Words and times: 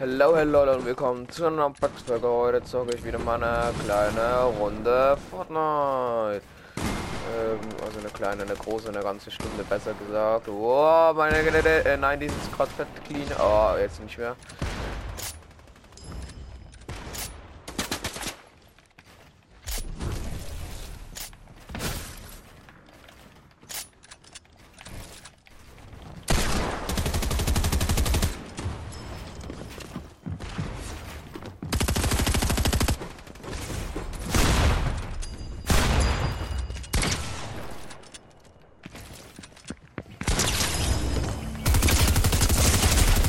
Hello, 0.00 0.36
hello 0.36 0.62
und 0.76 0.84
willkommen 0.84 1.28
zu 1.28 1.46
einer 1.46 1.70
Packfolge. 1.70 2.28
Heute 2.28 2.62
zocke 2.62 2.94
ich 2.94 3.04
wieder 3.04 3.18
mal 3.18 3.42
eine 3.42 3.72
kleine 3.84 4.44
Runde 4.44 5.18
Fortnite. 5.28 6.40
Ähm, 6.76 7.58
also 7.84 7.98
eine 7.98 8.08
kleine, 8.10 8.42
eine 8.44 8.54
große, 8.54 8.90
eine 8.90 9.00
ganze 9.00 9.32
Stunde 9.32 9.64
besser 9.64 9.94
gesagt. 9.94 10.46
Oh, 10.48 11.12
meine 11.16 11.42
Güte, 11.42 11.84
äh, 11.84 11.96
nein, 11.96 12.20
dieses 12.20 12.48
gerade 12.56 12.70
fett 12.70 12.86
clean. 13.08 13.26
Oh, 13.40 13.76
jetzt 13.76 14.00
nicht 14.00 14.16
mehr. 14.16 14.36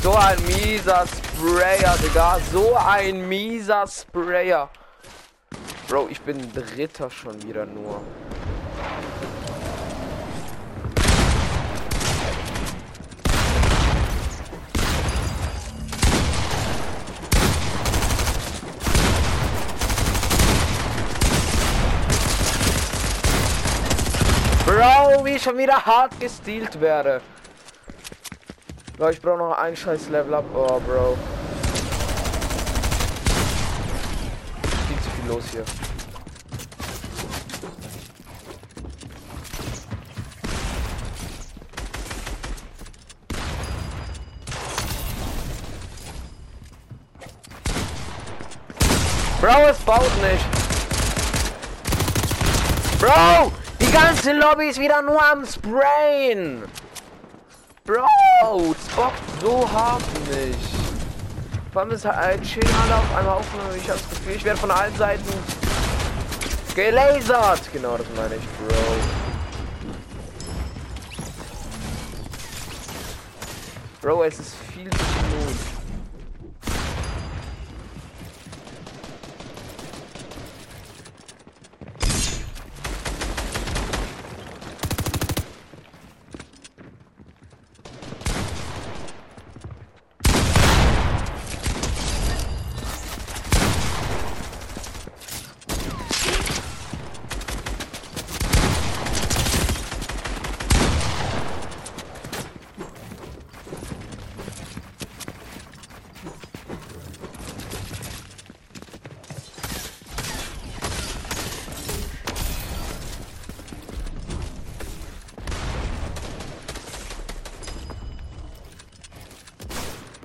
So 0.02 0.16
ein 0.16 0.38
mieser 0.46 1.04
Sprayer, 1.06 1.94
Digga. 2.10 2.38
So 2.52 2.74
ein 2.74 3.28
mieser 3.28 3.86
Sprayer. 3.86 4.68
Bro, 5.88 6.08
ich 6.10 6.20
bin 6.20 6.52
Dritter 6.52 7.08
schon 7.10 7.40
wieder 7.42 7.66
nur. 7.66 8.00
Bro, 24.66 25.24
wie 25.24 25.30
ich 25.32 25.42
schon 25.42 25.58
wieder 25.58 25.84
hart 25.84 26.18
gestealt 26.18 26.80
werde. 26.80 27.20
Ich 29.10 29.20
brauche 29.20 29.38
noch 29.38 29.58
ein 29.58 29.74
scheiß 29.76 30.08
Level 30.10 30.34
up. 30.34 30.44
Oh, 30.54 30.78
Bro. 30.80 31.16
Viel 34.86 34.96
zu 34.98 35.10
viel 35.10 35.19
los 35.30 35.44
hier. 35.52 35.64
Bro, 49.40 49.68
es 49.68 49.78
baut 49.78 50.02
nicht. 50.20 50.44
Bro, 52.98 53.52
die 53.80 53.90
ganze 53.90 54.32
Lobby 54.32 54.68
ist 54.68 54.78
wieder 54.78 55.00
nur 55.00 55.22
am 55.24 55.46
Sprayen. 55.46 56.62
Bro, 57.84 58.06
es 58.72 58.94
bockt 58.94 59.40
so 59.40 59.68
hart 59.72 60.02
nicht. 60.28 60.69
Vor 61.72 61.82
allem 61.82 61.92
ist 61.92 62.04
halt 62.04 62.42
chillen 62.42 62.74
alle 62.82 62.96
auf 62.96 63.16
einmal 63.16 63.36
auf. 63.36 63.46
Ich 63.76 63.88
habe 63.88 64.00
das 64.00 64.10
Gefühl, 64.10 64.34
ich 64.34 64.44
werde 64.44 64.58
von 64.58 64.72
allen 64.72 64.96
Seiten 64.96 65.22
gelasert. 66.74 67.72
Genau, 67.72 67.96
das 67.96 68.06
meine 68.16 68.34
ich, 68.34 68.42
Bro. 68.58 68.74
Bro, 74.02 74.24
es 74.24 74.40
ist 74.40 74.54
viel 74.74 74.90
zu 74.90 74.96
gut. 74.96 75.56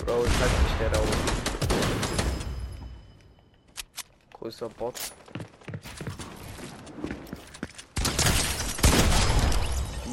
Bro, 0.05 0.23
ich 0.23 0.39
halt 0.39 0.51
nicht 0.63 0.79
der 0.79 0.89
da 0.91 0.99
oben. 0.99 1.09
Größer 4.33 4.69
Bot. 4.69 4.93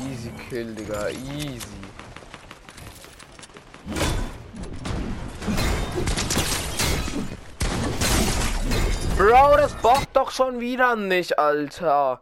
Easy 0.09 0.31
Kill, 0.49 0.75
Digga. 0.75 1.09
Easy. 1.11 1.67
Bro, 9.19 9.57
das 9.59 9.75
bockt 9.75 10.17
doch 10.17 10.31
schon 10.31 10.52
wieder 10.63 10.95
nicht, 10.95 11.39
Alter. 11.41 12.21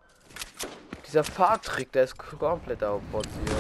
Dieser 1.07 1.23
Fahrtrick, 1.25 1.93
der 1.93 2.05
ist 2.05 2.17
komplett 2.17 2.83
auf 2.83 3.03
Bot 3.13 3.27
hier. 3.45 3.55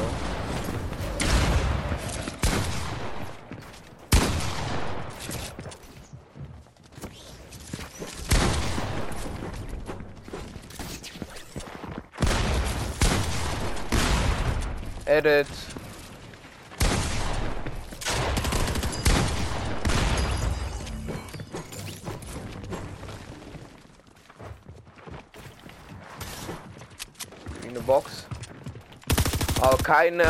Edit. 15.04 15.46
Wie 27.60 27.68
eine 27.68 27.80
Box. 27.80 28.26
Keine. 30.10 30.24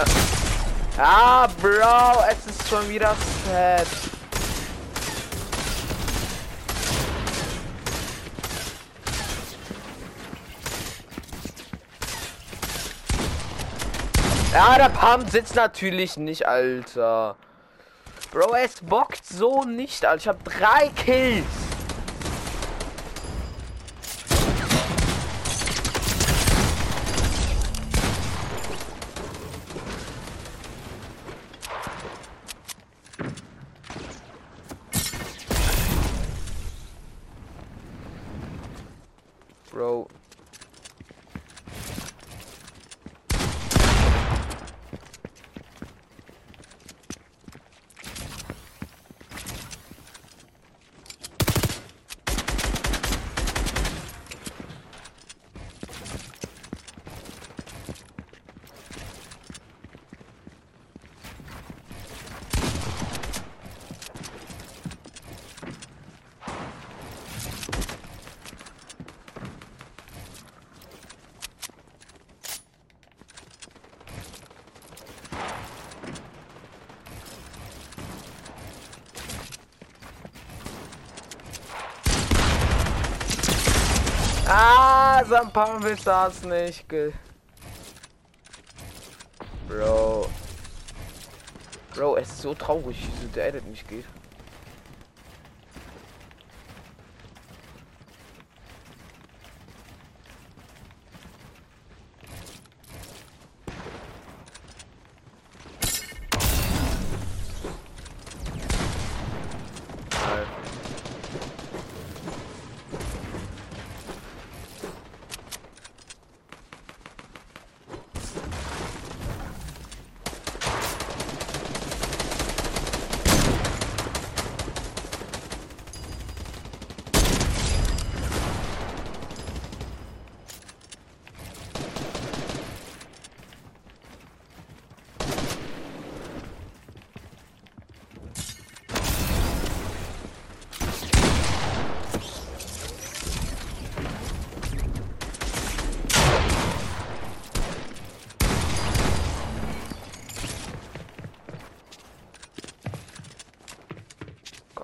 Ah, 0.99 1.47
Bro, 1.59 2.23
es 2.31 2.45
ist 2.45 2.69
schon 2.69 2.87
wieder 2.91 3.17
sad. 3.47 3.87
Ja, 14.53 14.77
der 14.77 14.91
Pump 14.91 15.31
sitzt 15.31 15.55
natürlich 15.55 16.19
nicht, 16.19 16.47
Alter. 16.47 17.37
Bro, 18.33 18.55
es 18.57 18.83
bockt 18.83 19.25
so 19.25 19.65
nicht, 19.65 20.05
Alter. 20.05 20.21
Ich 20.21 20.29
habe 20.29 20.39
drei 20.45 20.89
Kills. 20.89 21.60
Will 85.53 85.97
das 86.05 86.45
nicht. 86.45 86.89
Ge 86.89 87.13
Bro. 89.67 90.31
Bro, 91.93 92.17
es 92.19 92.29
ist 92.29 92.43
so 92.43 92.55
traurig, 92.55 92.97
wieso 93.01 93.29
der 93.33 93.49
Edit 93.49 93.67
nicht 93.67 93.89
geht. 93.89 94.05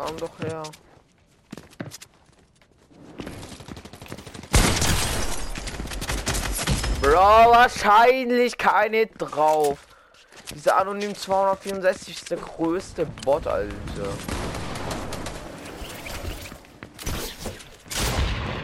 Komm 0.06 0.16
doch 0.18 0.38
her. 0.40 0.62
Bro, 7.00 7.52
wahrscheinlich 7.76 8.56
keine 8.56 9.06
drauf. 9.06 9.78
Dieser 10.54 10.78
Anonym 10.78 11.14
264 11.14 12.16
ist 12.16 12.30
der 12.30 12.38
größte 12.38 13.06
Bot, 13.24 13.46
Alter. 13.46 13.74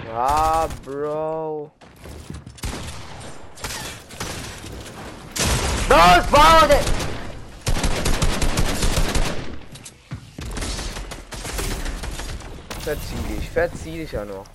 Ja, 0.07 0.69
Bro. 0.85 1.71
Los, 5.89 6.25
warte! 6.31 6.79
Verzieh 12.81 13.35
dich, 13.35 13.51
verzieh 13.51 13.99
dich 13.99 14.13
ja 14.13 14.25
noch. 14.25 14.47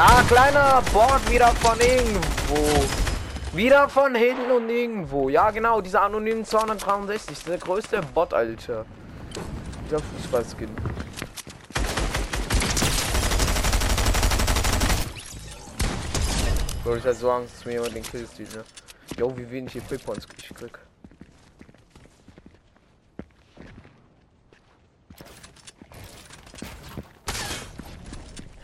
Ja, 0.00 0.22
kleiner 0.40 0.82
Bord 0.94 1.30
wieder 1.30 1.48
von 1.56 1.78
irgendwo. 1.78 2.86
Wieder 3.52 3.90
von 3.90 4.14
hinten 4.14 4.50
und 4.50 4.70
irgendwo. 4.70 5.28
Ja, 5.28 5.50
genau, 5.50 5.82
dieser 5.82 6.00
anonymen 6.00 6.46
263. 6.46 7.44
Der 7.44 7.58
größte 7.58 8.00
Bot, 8.14 8.32
Alter. 8.32 8.86
Dieser 9.84 9.98
Fußballskin. 9.98 10.70
Bro, 16.84 16.96
ich 16.96 17.04
hatte 17.04 17.14
so 17.14 17.30
Angst, 17.30 17.56
dass 17.56 17.64
mir 17.66 17.72
jemand 17.72 17.94
den 17.94 18.02
Kill 18.02 18.26
sieht, 18.34 18.54
ne? 18.54 18.64
Jo, 19.18 19.36
wie 19.36 19.50
wenig 19.50 19.72
hier 19.74 19.82
Pipons 19.82 20.26
ich 20.38 20.48
krieg. 20.54 20.78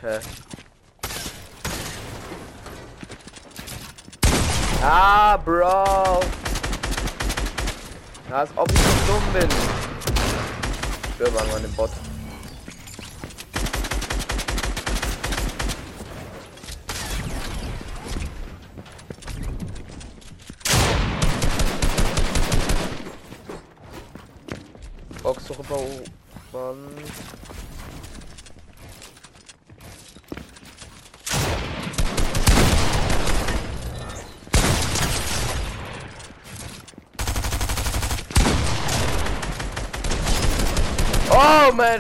Hä? 0.00 0.20
Ah, 4.88 5.36
Bro. 5.36 6.20
Ja, 8.30 8.36
als 8.36 8.50
ob 8.54 8.70
ich 8.70 8.78
so 8.78 9.12
dumm 9.12 9.22
bin. 9.32 9.48
Waren 11.34 11.50
mal 11.50 11.60
Bot. 11.76 11.90
Boxsuche 25.20 25.62
bauen. 25.64 26.05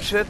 Shit. 0.06 0.26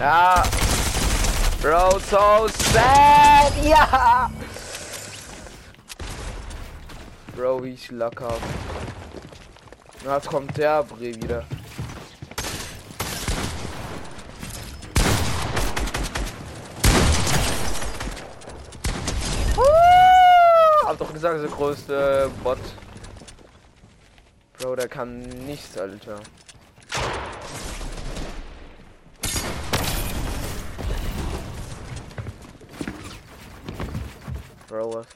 Ja. 0.00 0.42
Bro, 1.60 1.98
so 1.98 2.48
sad. 2.72 3.52
Ja. 3.62 4.30
Bro, 7.36 7.62
wie 7.64 7.74
ich 7.74 7.90
Lack 7.90 8.18
hab. 8.22 8.40
Na, 10.02 10.14
jetzt 10.14 10.28
kommt 10.28 10.56
der 10.56 10.82
Bre 10.84 11.14
wieder. 11.14 11.44
Hab 20.86 20.96
doch 20.96 21.12
gesagt, 21.12 21.42
der 21.42 21.50
größte 21.50 22.30
Bot. 22.42 22.58
Bro, 24.58 24.76
der 24.76 24.88
kann 24.88 25.18
nichts, 25.18 25.76
Alter. 25.76 26.20
Bro, 34.80 34.94
was? 34.94 35.06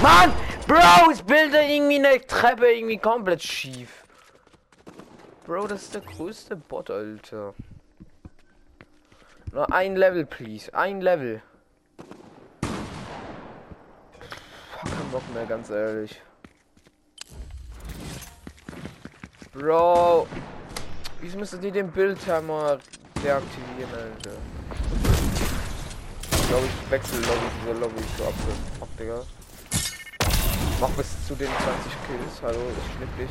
Mann! 0.00 0.32
Bro, 0.68 1.10
ich 1.12 1.24
bilde 1.24 1.58
irgendwie 1.58 1.96
eine 1.96 2.24
Treppe 2.24 2.72
irgendwie 2.72 2.98
komplett 2.98 3.42
schief. 3.42 4.04
Bro, 5.44 5.66
das 5.66 5.82
ist 5.82 5.94
der 5.94 6.02
größte 6.02 6.54
Bot, 6.54 6.90
Alter. 6.90 7.54
Nur 9.52 9.72
ein 9.72 9.96
Level, 9.96 10.26
please. 10.26 10.72
Ein 10.72 11.00
Level. 11.00 11.42
Fuck, 14.70 14.88
kein 14.88 15.10
Bock 15.10 15.34
mehr, 15.34 15.46
ganz 15.46 15.68
ehrlich. 15.70 16.22
Bro. 19.52 20.28
Wieso 21.20 21.38
müssen 21.38 21.60
die 21.60 21.70
den 21.70 21.90
Bildtimer 21.90 22.78
deaktivieren, 23.22 23.90
Alter? 23.92 24.36
Ich 26.30 26.48
glaube, 26.48 26.66
ich 26.66 26.90
wechsle 26.90 27.18
Lobby, 27.20 27.46
diese 27.62 27.78
Lobby 27.78 28.02
so 28.18 28.24
ab, 28.24 28.34
ab, 28.80 28.88
Digga. 28.98 29.22
Mach 30.80 30.90
bis 30.90 31.26
zu 31.26 31.34
den 31.34 31.48
20 31.48 31.62
Kills. 32.06 32.42
Hallo, 32.42 32.60
ich 32.76 32.84
schnipp 32.94 33.16
dich. 33.16 33.30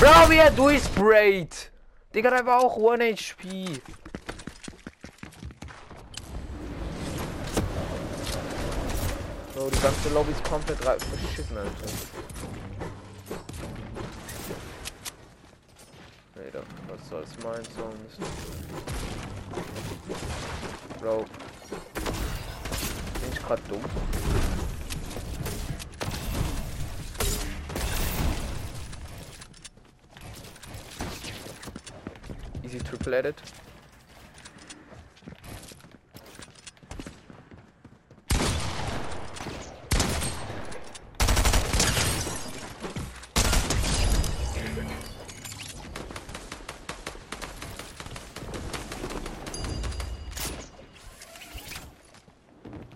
Bro, 0.00 0.30
wie 0.30 0.36
er 0.36 0.50
durchsprayt. 0.50 1.70
Digga, 2.14 2.30
der 2.30 2.44
war 2.46 2.60
auch 2.60 2.76
1 2.92 3.20
HP. 3.20 3.80
So, 9.54 9.70
die 9.70 9.80
ganze 9.80 10.08
Lobby 10.12 10.32
ist 10.32 10.44
komplett 10.44 10.78
verschissen, 10.78 11.56
Alter. 11.56 11.86
Was 17.10 17.28
soll's 17.28 17.44
mein 17.44 17.64
Song 17.74 17.92
ist. 18.08 18.18
Bro. 21.00 21.24
Bin 23.20 23.32
ich 23.32 23.42
grad 23.42 23.60
dumm? 23.68 23.80
Easy 32.62 32.78
triple 32.78 33.18
edit. 33.18 33.42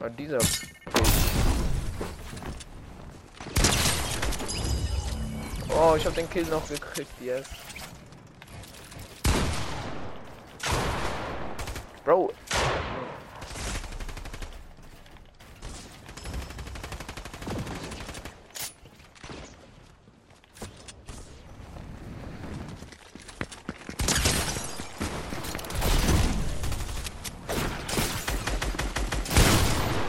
Ah, 0.03 0.09
dieser. 0.09 0.39
Habe 6.11 6.23
den 6.23 6.31
Kill 6.31 6.45
noch 6.47 6.69
gekriegt, 6.69 7.13
yes. 7.21 7.47
Bro. 12.05 12.33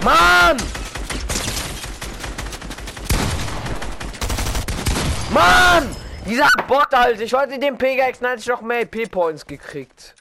Mann! 0.03 0.58
Mann! 5.31 5.96
Dieser 6.31 6.48
Bot, 6.65 6.93
Alter. 7.12 7.24
Ich 7.24 7.34
wollte 7.34 7.60
den 7.60 7.77
dann 8.24 8.32
hätte 8.32 8.41
ich 8.41 8.48
noch 8.48 8.62
mehr 8.62 8.82
EP-Points 8.82 9.46
gekriegt. 9.46 10.15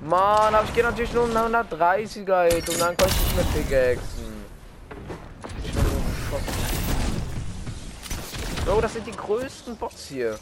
Mann, 0.00 0.54
aber 0.54 0.64
ich 0.64 0.74
gehe 0.74 0.82
natürlich 0.82 1.12
nur 1.12 1.24
um 1.24 1.30
130er 1.30 2.44
Hit 2.44 2.68
und 2.68 2.80
dann 2.80 2.96
konnte 2.96 3.14
ich 3.14 3.22
nicht 3.22 3.36
mehr 3.36 3.44
bin 5.72 5.84
so. 5.84 6.40
Bro, 8.64 8.80
das 8.80 8.94
sind 8.94 9.06
die 9.06 9.12
größten 9.12 9.76
Bots 9.76 10.08
hier. 10.08 10.38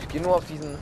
Ich 0.00 0.08
gehe 0.08 0.22
nur 0.22 0.36
auf 0.36 0.44
diesen 0.46 0.78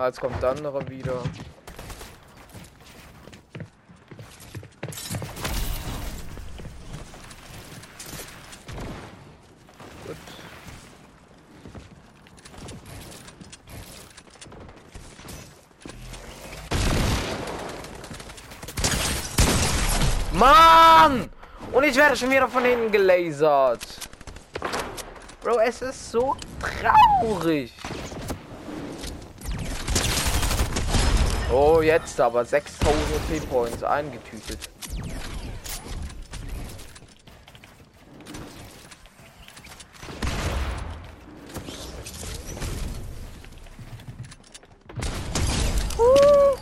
Ah, 0.00 0.06
jetzt 0.06 0.18
kommt 0.18 0.42
der 0.42 0.52
andere 0.52 0.88
wieder. 0.88 1.12
Gut. 10.06 10.16
Mann! 20.32 21.28
Und 21.72 21.84
ich 21.84 21.94
werde 21.96 22.16
schon 22.16 22.30
wieder 22.30 22.48
von 22.48 22.64
hinten 22.64 22.90
gelasert. 22.90 23.84
Bro, 25.42 25.58
es 25.58 25.82
ist 25.82 26.10
so 26.10 26.34
traurig. 26.58 27.74
Oh, 31.52 31.82
jetzt 31.82 32.20
aber 32.20 32.44
6000 32.44 32.94
P-Points 33.28 33.82
eingetütet. 33.82 34.70
Uh. 45.98 46.56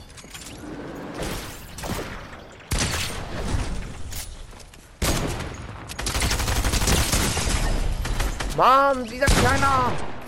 Mann, 8.57 9.05
dieser 9.05 9.27
kleine 9.27 9.67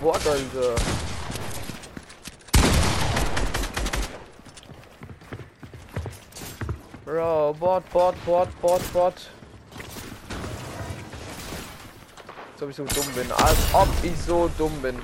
Wort, 0.01 0.21
Alter. 0.27 0.75
Bro, 7.11 7.55
Bot, 8.31 8.61
Bot, 8.61 8.93
Bot. 8.93 9.13
Als 12.53 12.61
ob 12.61 12.69
ich 12.69 12.75
so 12.77 12.85
dumm 12.85 13.13
bin. 13.13 13.29
Als 13.33 13.57
ob 13.73 13.87
ich 14.03 14.17
so 14.21 14.49
dumm 14.57 14.81
bin. 14.81 14.97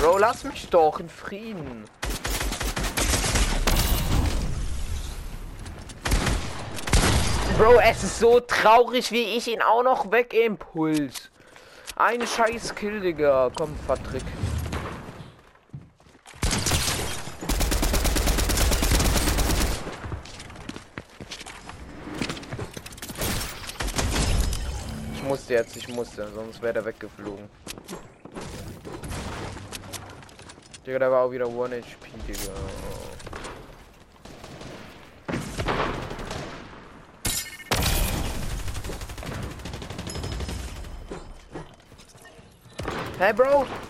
Bro, 0.00 0.18
lass 0.18 0.44
mich 0.44 0.68
doch 0.70 1.00
in 1.00 1.08
Frieden. 1.08 1.84
Bro, 7.58 7.80
es 7.80 8.04
ist 8.04 8.20
so 8.20 8.38
traurig, 8.38 9.10
wie 9.10 9.36
ich 9.36 9.48
ihn 9.48 9.62
auch 9.62 9.82
noch 9.82 10.12
wegimpuls. 10.12 11.19
Ein 12.02 12.26
scheiß 12.26 12.74
Kill, 12.74 12.98
Digga. 12.98 13.50
Komm, 13.54 13.76
Patrick. 13.86 14.22
Ich 25.12 25.22
musste 25.22 25.52
jetzt, 25.52 25.76
ich 25.76 25.88
musste, 25.88 26.26
sonst 26.32 26.62
wäre 26.62 26.76
er 26.78 26.84
weggeflogen. 26.86 27.50
Digga, 30.86 30.98
der 31.00 31.10
war 31.10 31.24
auch 31.24 31.30
wieder 31.30 31.44
1 31.44 31.84
HP, 31.84 32.08
Digga. 32.26 33.19
Hey, 43.20 43.32
Bro! 43.32 43.89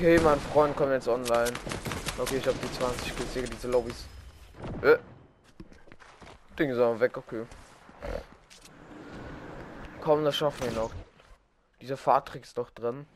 Okay, 0.00 0.20
mein 0.20 0.38
Freund 0.38 0.76
kommt 0.76 0.92
jetzt 0.92 1.08
online. 1.08 1.52
Okay, 2.18 2.36
ich 2.36 2.46
habe 2.46 2.56
die 2.62 2.70
20 2.70 3.16
Kills, 3.16 3.32
Digga, 3.32 3.48
diese 3.48 3.66
Lobbys. 3.66 4.06
Äh. 4.80 4.96
Ding 6.56 6.70
ist 6.70 6.78
aber 6.78 7.00
weg, 7.00 7.16
okay. 7.16 7.44
Komm, 10.00 10.24
das 10.24 10.36
schaffen 10.36 10.66
wir 10.66 10.70
noch. 10.70 10.92
Dieser 11.80 11.96
Fahrtrick 11.96 12.44
ist 12.44 12.56
doch 12.56 12.70
drin. 12.70 13.06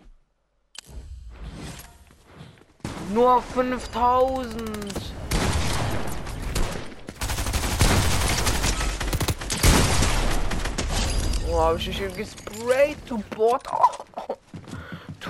Nur 3.12 3.41
5000! 3.41 4.53
Oh, 11.49 11.61
hab 11.61 11.77
ich 11.77 11.97
dich 11.97 12.17
gesprayt, 12.17 12.99
du 13.07 13.19
Bot. 13.37 13.62
Oh, 13.71 14.12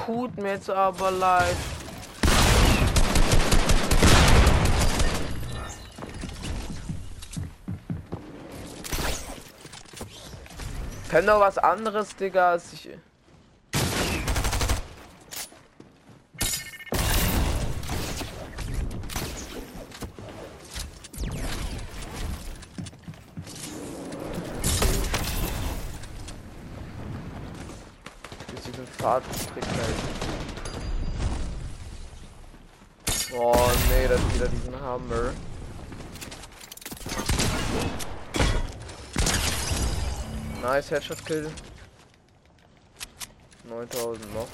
Tut 0.04 0.36
mir 0.36 0.54
jetzt 0.54 0.68
aber 0.68 1.10
leid. 1.12 1.56
Kenn 11.08 11.26
doch 11.26 11.40
was 11.40 11.58
anderes, 11.58 12.16
Digga, 12.16 12.52
als 12.52 12.72
ich. 12.72 12.88
Fahrtrick 29.02 29.64
halt. 29.66 29.96
Oh 33.34 33.70
nee, 33.88 34.06
das 34.06 34.20
ist 34.20 34.34
wieder 34.34 34.46
diesen 34.46 34.80
Hammer. 34.80 35.32
Nice 40.62 40.90
Headshot 40.92 41.26
Kill. 41.26 41.50
9000 43.68 44.34
noch. 44.34 44.46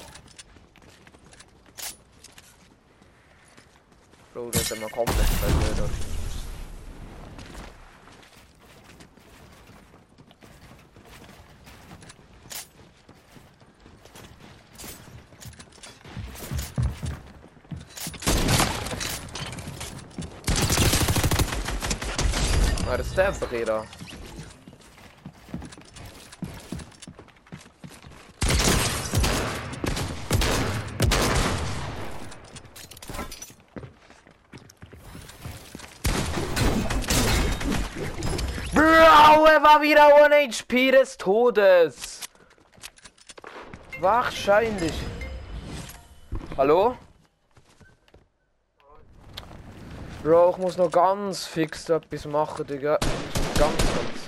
Bro, 4.33 4.49
der 4.49 4.61
ist 4.61 4.71
immer 4.71 4.89
komplett 4.89 5.27
bei 5.41 6.08
mir 23.19 23.25
dort. 23.25 23.27
Das 23.27 23.35
ist 23.35 23.41
der 23.41 23.47
Breder. 23.47 23.85
Bro, 38.73 39.45
er 39.45 39.63
war 39.63 39.81
wieder 39.81 40.25
1 40.31 40.61
HP 40.61 40.91
des 40.91 41.17
Todes. 41.17 42.21
Wahrscheinlich. 43.99 44.93
Hallo? 46.57 46.97
Bro, 50.21 50.51
ich 50.51 50.57
muss 50.57 50.75
noch 50.75 50.91
ganz 50.91 51.45
fix 51.45 51.87
etwas 51.87 52.25
machen, 52.25 52.67
Digga. 52.67 52.97
Ganz, 53.57 53.77
ganz. 53.77 54.19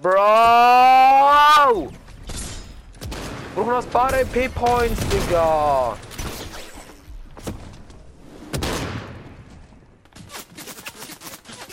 Bro! 0.00 0.12
Ich 1.88 3.54
brauche 3.54 3.68
noch 3.68 3.82
ein 3.82 3.90
paar 3.90 4.12
EP-Points, 4.14 5.00
Digga. 5.08 5.96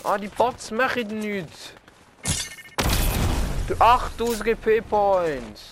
Ah, 0.04 0.18
die 0.18 0.28
Bots 0.28 0.72
machen 0.72 1.20
nichts. 1.20 1.74
8000 3.78 4.48
EP-Points. 4.48 5.69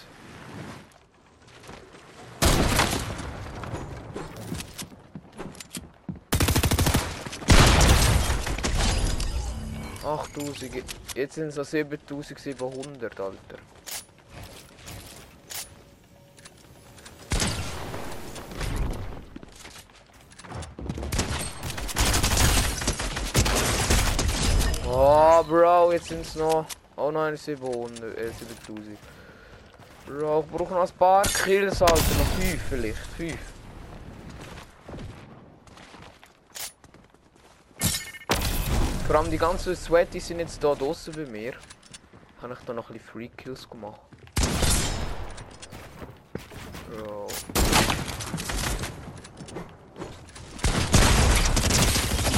8000, 10.08 10.84
jetzt 11.15 11.36
sind 11.36 11.48
es 11.48 11.58
noch 11.58 11.65
7700, 11.65 13.20
Alter. 13.20 13.36
Oh, 24.89 25.43
Bro, 25.43 25.91
jetzt 25.91 26.08
sind 26.08 26.22
es 26.26 26.36
noch. 26.36 26.65
Oh 26.96 27.12
nein, 27.12 27.36
700, 27.36 28.17
7000. 28.39 28.98
Bro, 30.06 30.46
ich 30.46 30.58
brauche 30.58 30.74
noch 30.74 30.89
ein 30.89 30.98
paar 30.98 31.24
Kills, 31.24 31.82
Alter. 31.82 31.96
Noch 31.96 32.41
5 32.41 32.62
vielleicht. 32.70 32.98
5. 33.17 33.57
Vor 39.08 39.15
allem 39.15 39.32
die 39.32 39.38
ganzen 39.38 39.74
Sweaty 39.74 40.20
sind 40.20 40.39
jetzt 40.39 40.62
da 40.62 40.76
draußen 40.76 41.13
bei 41.13 41.26
mir. 41.26 41.54
Habe 42.41 42.54
ich 42.54 42.60
da 42.65 42.74
noch 42.74 42.89
ein 42.89 42.93
bisschen 42.96 43.10
Free 43.10 43.30
Kills 43.30 43.70
gemacht. 43.70 44.02
Bro. 46.89 47.28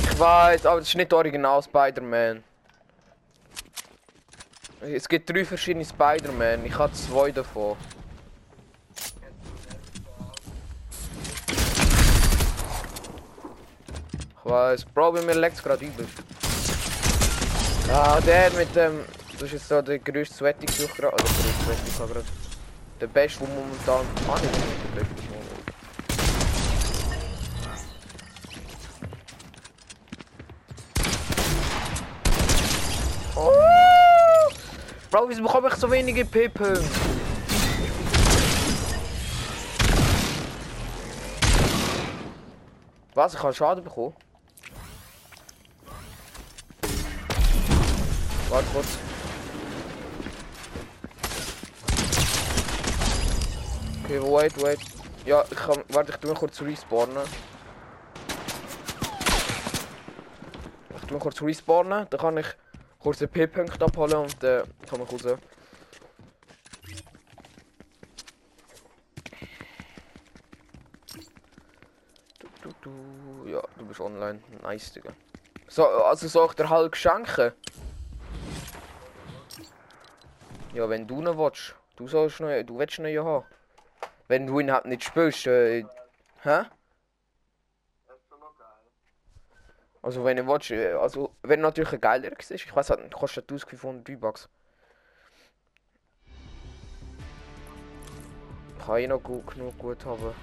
Ich 0.03 0.19
weiß, 0.19 0.67
aber 0.67 0.79
das 0.81 0.89
ist 0.89 0.95
nicht 0.95 1.11
original 1.11 1.63
Spider-Man. 1.63 2.43
Es 4.81 5.09
gibt 5.09 5.27
drei 5.27 5.43
verschiedene 5.45 5.83
Spider-Man. 5.83 6.65
Ich 6.65 6.77
habe 6.77 6.93
zwei 6.93 7.31
davon. 7.31 7.77
Ich 14.37 14.45
weiß, 14.45 14.85
Bro, 14.85 15.13
bei 15.13 15.21
mir 15.23 15.33
es 15.47 15.63
gerade 15.63 15.83
übel. 15.83 16.07
Ah, 17.91 18.21
der 18.21 18.51
mit 18.51 18.75
dem. 18.75 19.03
Du 19.39 19.45
hast 19.45 19.51
jetzt 19.51 19.67
so 19.67 19.81
den 19.81 20.03
grössten 20.03 20.35
Sweaty 20.35 20.67
gesucht 20.67 20.95
gerade. 20.95 21.13
Oder 21.15 21.23
der 21.23 21.33
grösste 21.33 21.63
Sweaty 21.65 21.91
habe 21.97 22.13
gerade. 22.13 22.25
Der 23.01 23.07
beste, 23.07 23.39
der 23.39 23.47
momentan. 23.47 24.05
Ah, 24.27 24.39
nicht 24.39 24.53
der 24.53 24.99
beste 24.99 25.15
momentan. 25.23 25.49
Oh! 33.35 34.51
Bro, 35.09 35.29
wieso 35.29 35.41
bekomme 35.41 35.69
ich 35.69 35.75
so 35.75 35.89
wenige 35.89 36.25
P-Punkte? 36.25 36.83
Was? 43.15 43.33
Ich 43.33 43.41
habe 43.41 43.53
Schaden 43.53 43.83
bekommen? 43.83 44.13
Warte 48.49 48.67
kurz. 48.73 48.97
Okay, 54.03 54.19
wait, 54.23 54.63
wait. 54.63 54.79
Ja, 55.23 55.45
ich 55.51 55.55
kann. 55.55 55.83
Warte, 55.89 56.13
ich 56.13 56.17
tu 56.17 56.27
mal 56.27 56.33
kurz 56.33 56.59
respawnen. 56.61 57.27
Ich 60.95 61.01
tu 61.07 61.13
mal 61.13 61.19
kurz 61.19 61.39
respawnen, 61.43 62.07
dann 62.09 62.19
kann 62.19 62.37
ich 62.37 62.47
kurz 62.97 63.19
den 63.19 63.29
P-Punkt 63.29 63.83
abholen 63.83 64.17
und 64.17 64.41
dann 64.41 64.63
äh, 64.63 64.87
kann 64.89 64.97
man 64.97 65.07
kurz. 65.07 65.21
Du, 65.21 65.37
du, 72.63 72.73
du. 72.81 73.47
Ja, 73.47 73.61
du 73.77 73.85
bist 73.85 73.99
online. 73.99 74.41
Nice, 74.63 74.91
Digga. 74.91 75.11
So, 75.67 75.85
also 75.85 76.27
soll 76.27 76.47
ich 76.49 76.55
dir 76.55 76.67
halt 76.67 76.97
schenken? 76.97 77.53
Ja, 80.79 80.89
wenn 80.89 81.05
du 81.05 81.21
noch 81.21 81.37
willst. 81.37 81.75
Du 81.97 82.07
sollst 82.07 82.39
noch, 82.39 82.47
du 82.63 82.79
willst 82.79 82.99
noch 82.99 83.09
ja 83.09 83.21
haben. 83.21 83.45
Wenn 84.29 84.47
du 84.47 84.61
ihn 84.61 84.71
halt 84.71 84.85
nicht 84.85 85.03
spielst, 85.03 85.45
äh, 85.45 85.83
hä? 86.43 86.61
Also 90.01 90.23
wenn 90.23 90.37
du 90.37 90.47
willst, 90.47 90.71
äh, 90.71 90.93
also 90.93 91.35
wenn 91.43 91.59
natürlich 91.59 91.91
ein 91.91 91.99
geiler 91.99 92.31
ist, 92.39 92.51
ich 92.51 92.73
weiß 92.73 92.91
halt, 92.91 93.13
kostet 93.13 93.51
1500 93.51 94.07
V-Bucks. 94.07 94.47
Kann 98.85 98.99
ich 98.99 99.09
noch 99.09 99.21
gut 99.21 99.47
genug 99.47 99.77
gut 99.77 100.05
haben. 100.05 100.33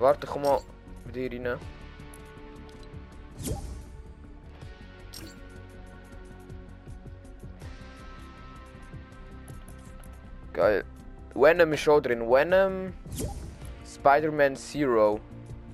Warte, 0.00 0.26
komm 0.26 0.42
mal 0.42 0.60
bei 1.04 1.12
dir 1.12 1.30
rein. 1.30 1.60
Geil. 10.62 10.84
Venom 11.34 11.72
ist 11.72 11.80
schon 11.80 12.00
drin. 12.04 12.20
Venom, 12.20 12.92
Spider-Man 13.84 14.54
Zero. 14.54 15.18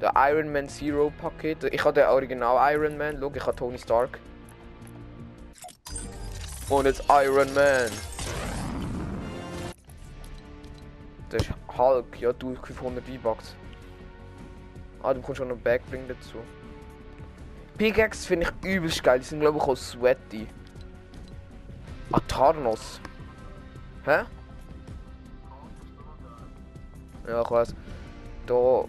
Der 0.01 0.15
Iron 0.17 0.51
Man 0.51 0.67
Zero 0.67 1.13
Paket. 1.21 1.63
Ich 1.65 1.85
habe 1.85 1.93
den 1.93 2.09
Original 2.09 2.73
Iron 2.73 2.97
Man. 2.97 3.19
Schau, 3.21 3.31
ich 3.35 3.47
habe 3.47 3.55
Tony 3.55 3.77
Stark. 3.77 4.19
Und 6.71 6.87
jetzt 6.87 7.05
Iron 7.11 7.53
Man. 7.53 7.91
Das 11.29 11.43
ist 11.43 11.51
Hulk. 11.77 12.19
Ja, 12.19 12.33
du 12.33 12.55
500 12.55 13.05
V-Bucks. 13.05 13.57
Ah, 15.03 15.13
du 15.13 15.21
bekommst 15.21 15.37
schon 15.37 15.49
noch 15.49 15.57
Backbling 15.59 16.09
dazu. 16.09 16.39
Pickaxe 17.77 18.27
finde 18.27 18.47
ich 18.47 18.67
übelst 18.67 19.05
geil. 19.05 19.19
Die 19.19 19.27
sind 19.27 19.41
glaube 19.41 19.59
ich 19.59 19.65
auch 19.65 19.77
sweaty. 19.77 20.47
Ah. 22.11 22.55
Hä? 24.07 24.25
Ja, 27.29 27.43
ich 27.43 27.51
weiß. 27.51 27.75
Da 28.47 28.85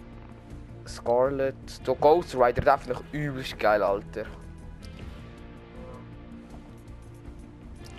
Scarlet, 0.86 1.54
da 1.84 1.92
Ghost 1.92 2.34
Rider, 2.34 2.62
der 2.62 2.78
finde 2.78 2.98
ich 3.12 3.14
übelst 3.14 3.58
geil, 3.58 3.82
Alter. 3.82 4.24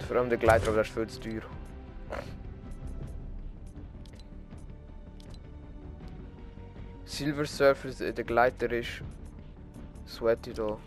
Vor 0.07 0.17
allem 0.17 0.29
der 0.29 0.39
Gleiter, 0.39 0.73
der 0.73 0.81
ist 0.81 0.91
viel 0.91 1.07
zu 1.07 1.19
teuer. 1.19 1.41
Silver 7.05 7.45
Surfer, 7.45 8.11
der 8.11 8.23
Gleiter 8.23 8.71
ist 8.71 9.03
Sweaty 10.07 10.53
da. 10.53 10.77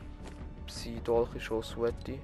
Psy 0.66 1.00
Dolch 1.04 1.34
ist 1.36 1.50
auch 1.52 1.62
Sweaty. 1.62 2.18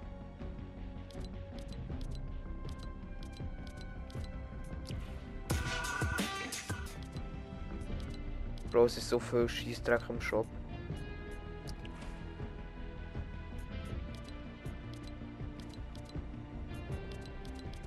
Bro, 8.70 8.84
es 8.84 8.96
ist 8.98 9.08
so 9.08 9.18
viel 9.18 9.48
Scheißdreck 9.48 10.02
im 10.08 10.20
Shop. 10.20 10.46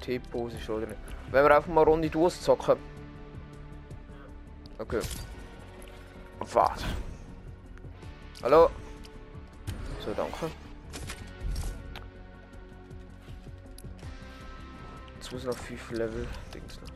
T-Pose 0.01 0.57
ist 0.57 0.69
oder 0.69 0.87
nicht. 0.87 0.99
Wenn 1.31 1.45
wir 1.45 1.55
einfach 1.55 1.71
mal 1.71 1.83
Runde 1.83 2.09
durchzocken. 2.09 2.77
Okay. 4.77 4.99
Warte. 6.39 6.83
Hallo? 8.43 8.69
So, 10.03 10.13
danke. 10.13 10.51
Jetzt 15.15 15.31
muss 15.31 15.45
noch 15.45 15.57
5 15.57 15.91
Level 15.91 16.27
Dings 16.53 16.81
noch. 16.81 16.92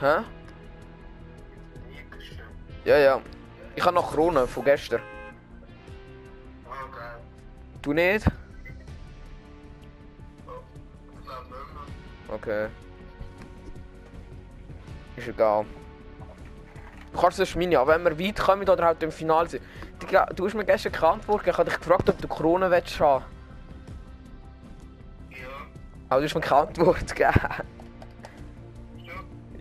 Hä? 0.00 0.22
Ja, 2.84 2.96
ja. 2.96 3.20
Ich 3.74 3.84
habe 3.84 3.94
noch 3.94 4.12
Krone 4.12 4.46
von 4.46 4.64
gestern. 4.64 5.00
Okay. 6.66 7.10
Du 7.82 7.92
nicht? 7.92 8.26
Okay. 12.28 12.68
Ist 15.16 15.28
egal. 15.28 15.64
Du 17.12 17.20
kannst 17.20 17.56
meine, 17.56 17.78
aber 17.78 17.94
wenn 17.94 18.04
wir 18.04 18.26
weit 18.26 18.38
kommen 18.38 18.68
oder 18.68 18.84
halt 18.84 19.02
im 19.02 19.10
Finale 19.10 19.48
sind. 19.48 19.64
Du 20.36 20.46
hast 20.46 20.54
mir 20.54 20.64
gestern 20.64 20.92
geantwortet, 20.92 21.48
ich 21.48 21.58
habe 21.58 21.68
dich 21.68 21.78
gefragt, 21.78 22.08
ob 22.08 22.20
du 22.20 22.28
Krone 22.28 22.70
willst 22.70 23.00
haben. 23.00 23.24
Ja. 25.30 25.48
Aber 26.08 26.20
du 26.20 26.26
hast 26.26 26.34
mir 26.36 26.40
keine 26.40 26.68
Antwort 26.68 27.06
gegeben. 27.06 27.32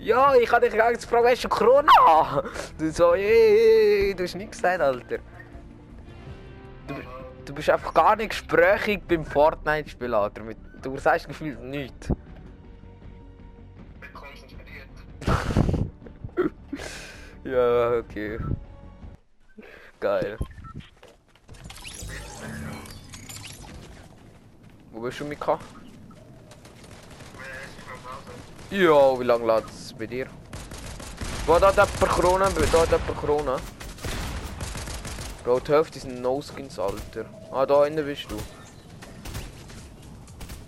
Ja, 0.08 0.34
ich 0.36 0.50
habe 0.50 0.62
dich 0.62 0.72
gefragt, 0.72 1.26
willst 1.26 1.44
du 1.44 1.50
Krone 1.50 1.92
haben? 2.00 2.50
Du 2.78 2.90
so, 2.92 3.14
ey, 3.14 4.16
du 4.16 4.24
hast 4.24 4.36
nichts 4.36 4.56
gesagt, 4.56 4.80
Alter. 4.80 5.18
Du, 6.88 6.96
du 7.44 7.54
bist 7.54 7.70
einfach 7.70 7.94
gar 7.94 8.16
nicht 8.16 8.30
gesprächig 8.30 9.02
beim 9.06 9.26
Fortnite-Spiel, 9.26 10.14
Alter. 10.14 10.44
Du 10.82 10.98
sagst 10.98 11.28
gefühlt 11.28 11.62
nichts. 11.62 12.10
Ja, 17.44 17.92
okay. 18.00 18.40
Geil. 20.02 20.38
Wo 24.92 25.00
bist 25.00 25.20
du, 25.22 25.26
Mika? 25.26 25.58
Ja, 28.70 29.18
wie 29.18 29.24
lange 29.24 29.46
lädt 29.46 29.70
es 29.70 29.87
bei 29.98 30.08
dir? 30.08 30.28
Wo 31.46 31.58
da 31.60 31.76
hat 31.76 32.00
per 32.00 32.08
Krone? 32.08 32.50
Da 32.72 32.80
hat 32.82 32.90
per 32.90 33.16
Krone. 33.16 33.58
Bro, 35.44 35.60
die 35.62 35.72
Hälfte 35.72 36.00
sind 36.00 36.22
No-Skins, 36.22 36.78
Alter. 36.78 37.26
Ah, 37.52 37.66
da 37.66 37.86
innen 37.86 38.06
bist 38.06 38.30
du. 38.30 38.38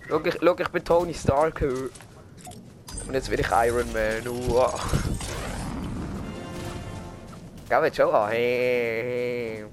Schau, 0.08 0.20
ich, 0.24 0.38
schau, 0.42 0.56
ich 0.58 0.68
bin 0.68 0.84
Tony 0.84 1.14
Stark. 1.14 1.62
Und 1.62 3.14
jetzt 3.14 3.30
will 3.30 3.40
ich 3.40 3.48
Iron 3.50 3.92
Man. 3.92 4.26
Uah. 4.26 4.72
Gell, 7.68 7.82
willst 7.82 7.98
du 7.98 8.04
auch? 8.04 8.14
an? 8.14 8.30
Hey. 8.30 9.64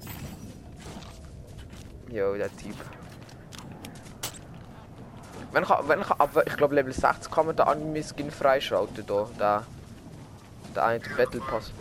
Jo, 2.10 2.34
der 2.36 2.54
Typ. 2.56 2.76
Wenn 5.52 5.62
ich, 5.62 5.68
wenn 5.68 6.00
ich, 6.00 6.10
ab, 6.10 6.42
ich 6.46 6.56
glaube 6.56 6.74
Level 6.74 6.92
60 6.92 7.32
kann 7.32 7.46
man 7.46 7.56
den 7.56 7.66
Anime 7.66 8.02
Skin 8.02 8.30
freischalten 8.30 9.04
da, 9.06 9.26
der, 9.38 9.64
der 10.74 10.84
eine 10.84 11.00
Battle 11.16 11.40
Pass. 11.40 11.72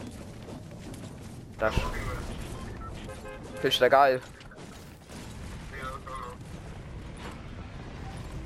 Das 1.60 1.74
ist 3.64 3.82
der 3.82 3.90
geil. 3.90 4.22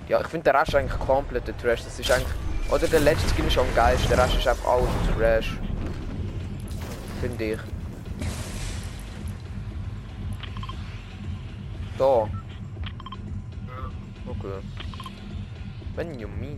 Ja, 0.07 0.19
ich 0.19 0.27
finde 0.27 0.51
der 0.51 0.59
Rest 0.59 0.75
eigentlich 0.75 0.99
komplett 0.99 1.47
der 1.47 1.57
Trash. 1.57 1.83
Das 1.83 1.99
ist 1.99 2.11
eigentlich, 2.11 2.33
oder 2.69 2.87
der 2.87 2.99
letzte 2.99 3.33
Skin 3.33 3.47
ist 3.47 3.57
am 3.57 3.73
geilsten, 3.75 4.09
der 4.09 4.25
Rest 4.25 4.35
ist 4.35 4.47
einfach 4.47 4.67
alles 4.67 4.89
Trash. 5.15 5.57
Finde 7.21 7.43
ich. 7.43 7.59
Da. 11.97 12.27
Ja. 15.95 15.97
Okay. 15.97 16.11
Benjamin. 16.11 16.57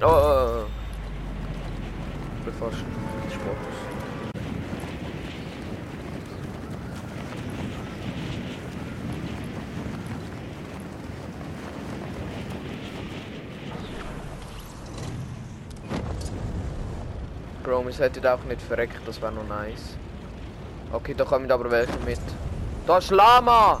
Oh, 0.00 0.06
oh, 0.06 0.10
oh. 0.10 0.66
Ich 2.46 2.54
fast 2.54 2.76
Sportus. 3.30 3.92
Bro, 17.62 17.82
Bro, 17.82 17.86
wir 17.86 17.92
sollten 17.92 18.26
auch 18.26 18.42
nicht 18.44 18.60
verreckt, 18.62 19.00
das 19.06 19.22
wäre 19.22 19.32
noch 19.32 19.46
nice. 19.46 19.96
Okay, 20.92 21.14
da 21.14 21.24
kommen 21.24 21.50
aber 21.50 21.70
welche 21.70 21.98
mit. 22.04 22.20
Da 22.86 22.98
ist 22.98 23.10
Lama! 23.10 23.80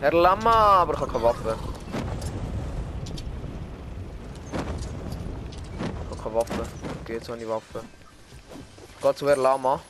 Herr 0.00 0.12
Lama, 0.12 0.52
aber 0.52 0.94
ich 0.94 1.00
habe 1.00 1.10
keine 1.10 1.24
Waffe. 1.24 1.56
Ich 5.82 6.10
habe 6.10 6.22
keine 6.22 6.34
Waffe. 6.36 6.62
Okay, 7.02 7.14
jetzt 7.14 7.28
habe 7.28 7.48
Waffe. 7.48 7.82
Ich 8.94 9.00
gehe 9.02 9.14
zu 9.16 9.28
Herr 9.28 9.36
Lama. 9.36 9.80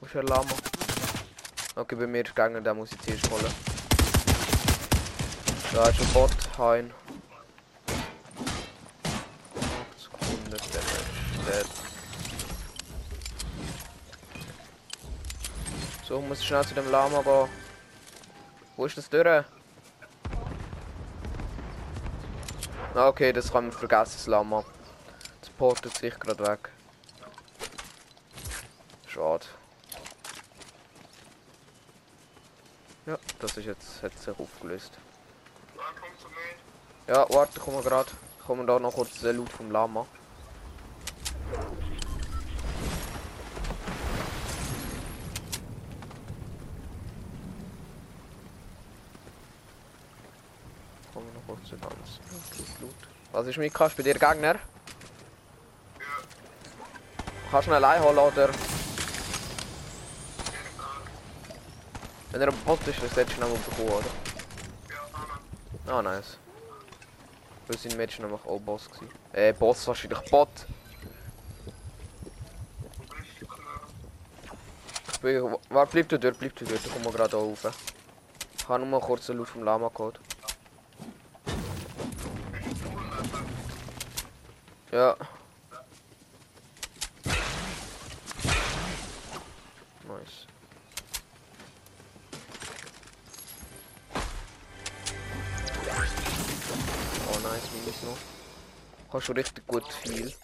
Wo 0.00 0.06
ist 0.06 0.14
Herr 0.14 0.24
Lama? 0.24 0.50
Okay, 1.76 1.94
bei 1.94 2.08
mir 2.08 2.24
ist 2.24 2.34
Gegner, 2.34 2.60
der 2.60 2.74
muss 2.74 2.90
ich 2.90 3.00
zuerst 3.00 3.30
holen. 3.30 3.46
Da 5.72 5.88
ist 5.88 6.00
ein 6.00 6.08
Bot, 6.08 6.32
hein. 6.58 6.92
8 7.86 7.94
Sekunden, 10.00 10.50
der 10.50 10.58
ist 10.58 10.74
dead. 10.74 10.84
So, 16.08 16.18
ich 16.18 16.28
muss 16.28 16.44
schnell 16.44 16.66
zu 16.66 16.74
dem 16.74 16.90
Lama 16.90 17.22
gehen. 17.22 17.67
Wo 18.78 18.86
ist 18.86 18.96
das 18.96 19.10
durch? 19.10 19.44
Okay, 22.94 23.32
das 23.32 23.50
kann 23.50 23.64
man 23.64 23.72
vergessen, 23.72 24.14
das 24.18 24.26
Lama. 24.28 24.64
Das 25.40 25.50
portet 25.50 25.96
sich 25.96 26.18
gerade 26.18 26.46
weg. 26.46 26.70
Schade. 29.08 29.46
Ja, 33.06 33.18
das 33.40 33.56
ist 33.56 33.64
jetzt, 33.64 34.00
hat 34.02 34.16
sich 34.16 34.38
aufgelöst. 34.38 34.92
Ja, 37.08 37.26
warte, 37.30 37.58
kommen 37.58 37.78
wir 37.78 37.82
gerade. 37.82 38.12
Kommen 38.46 38.64
da 38.64 38.78
noch 38.78 38.94
kurz 38.94 39.18
den 39.20 39.38
Loot 39.38 39.50
vom 39.50 39.72
Lama. 39.72 40.06
Kommen 51.12 51.26
wir 51.26 51.40
noch 51.40 51.46
kurz 51.46 51.70
den 51.70 51.80
ganz 51.80 52.20
Loot. 52.80 52.94
Was 53.32 53.46
ist 53.46 53.58
mit 53.58 53.72
bei 53.72 54.02
dir 54.02 54.14
Gegner? 54.14 54.54
Ja. 54.54 54.60
Kannst 57.50 57.66
du 57.66 57.70
ihn 57.70 57.74
allein 57.74 58.02
holen 58.02 58.18
oder? 58.18 58.50
Wenn 62.30 62.40
er 62.40 62.48
ein 62.48 62.58
Bot 62.64 62.86
ist, 62.86 63.02
dann 63.02 63.10
solltest 63.10 63.38
du 63.38 63.44
ihn 63.44 63.50
noch 63.50 63.58
bekommen, 63.58 63.88
oder? 63.88 64.06
Ja. 65.86 65.94
Ah, 65.94 66.02
nice. 66.02 66.38
Weil 67.66 67.78
sein 67.78 67.96
Match 67.96 68.18
nämlich 68.18 68.44
auch 68.44 68.60
Boss 68.60 68.88
gewesen. 68.88 69.08
Äh, 69.32 69.52
Boss 69.52 69.86
wahrscheinlich 69.86 70.20
Bot. 70.30 70.48
Ich 75.12 75.20
bin, 75.20 75.56
warte, 75.70 75.92
bleib 75.92 76.08
du 76.08 76.18
dort, 76.18 76.38
bleib 76.38 76.54
du 76.54 76.64
dort, 76.64 76.84
ich 76.84 76.92
komme 76.92 77.10
gerade 77.10 77.36
rauf. 77.36 77.66
Ich 78.56 78.68
habe 78.68 78.78
nur 78.78 78.88
mal 78.88 79.00
kurz 79.00 79.26
den 79.26 79.38
Loot 79.38 79.48
vom 79.48 79.64
Lama 79.64 79.88
geholt. 79.88 80.20
Ja. 84.98 85.16
Nice. 90.08 90.46
Oh 97.28 97.38
nice, 97.44 97.70
Minis 97.74 98.02
noch. 98.02 98.18
Hast 99.12 99.26
schon 99.26 99.36
richtig 99.36 99.64
gut 99.68 99.84
viel. 100.02 100.34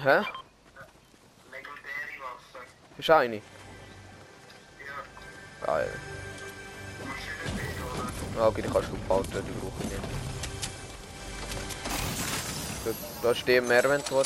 Hä? 0.00 0.24
Ist 2.96 3.10
eine? 3.10 3.36
Ja. 3.36 3.42
Geil. 5.66 6.00
Okay, 8.38 8.62
die 8.62 8.70
kannst 8.70 8.88
du 8.88 8.96
behalten, 8.96 9.44
die 9.46 9.60
brauche 9.60 9.84
ich 9.84 9.90
nicht. 9.90 10.21
Da 13.22 13.34
steht 13.34 13.66
mehr, 13.68 13.84
wenn 13.84 14.00
du 14.02 14.16
geil. 14.16 14.24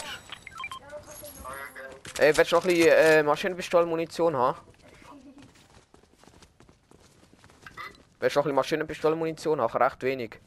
Ey, 2.19 2.35
willst 2.35 2.51
du 2.51 2.57
noch 2.57 2.65
ein 2.65 2.69
bisschen 2.69 2.93
äh, 2.93 3.23
Maschinenpistolen-Munition 3.23 4.35
haben? 4.35 4.59
Willst 8.19 8.37
du 8.37 8.41
noch 8.41 8.47
ein 8.47 8.49
bisschen 8.49 8.55
Maschinenpistolen-Munition 8.55 9.61
haben? 9.61 9.77
Recht 9.77 10.03
wenig. 10.03 10.41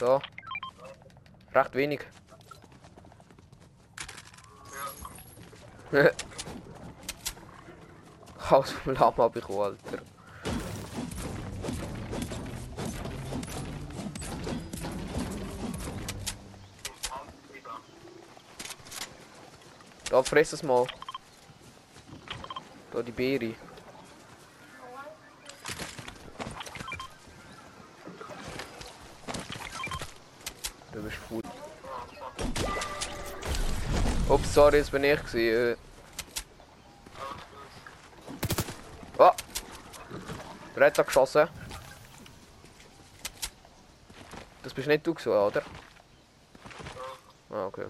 Da. 0.00 0.20
Recht 1.54 1.74
wenig. 1.74 2.00
Ja. 5.92 6.10
Haus 8.50 8.72
vom 8.72 8.94
Lama 8.94 9.28
bekommen, 9.28 9.60
Alter. 9.60 10.15
Da, 20.10 20.22
friss 20.22 20.52
es 20.52 20.62
mal. 20.62 20.86
Da 22.92 23.02
die 23.02 23.12
Beere. 23.12 23.54
Du 30.92 31.02
bist 31.02 31.16
gut. 31.28 31.44
Ups, 34.28 34.54
sorry, 34.54 34.78
das 34.78 34.90
bin 34.90 35.04
ich 35.04 35.20
gewesen. 35.20 35.38
äh. 35.38 35.76
Oh! 39.18 39.30
Der 40.76 40.86
hat 40.86 40.98
da 40.98 41.02
geschossen. 41.02 41.48
Das 44.62 44.74
bist 44.74 44.88
nicht 44.88 45.06
du 45.06 45.14
gewesen, 45.14 45.32
oder? 45.32 45.62
Ah, 47.50 47.66
okay. 47.66 47.86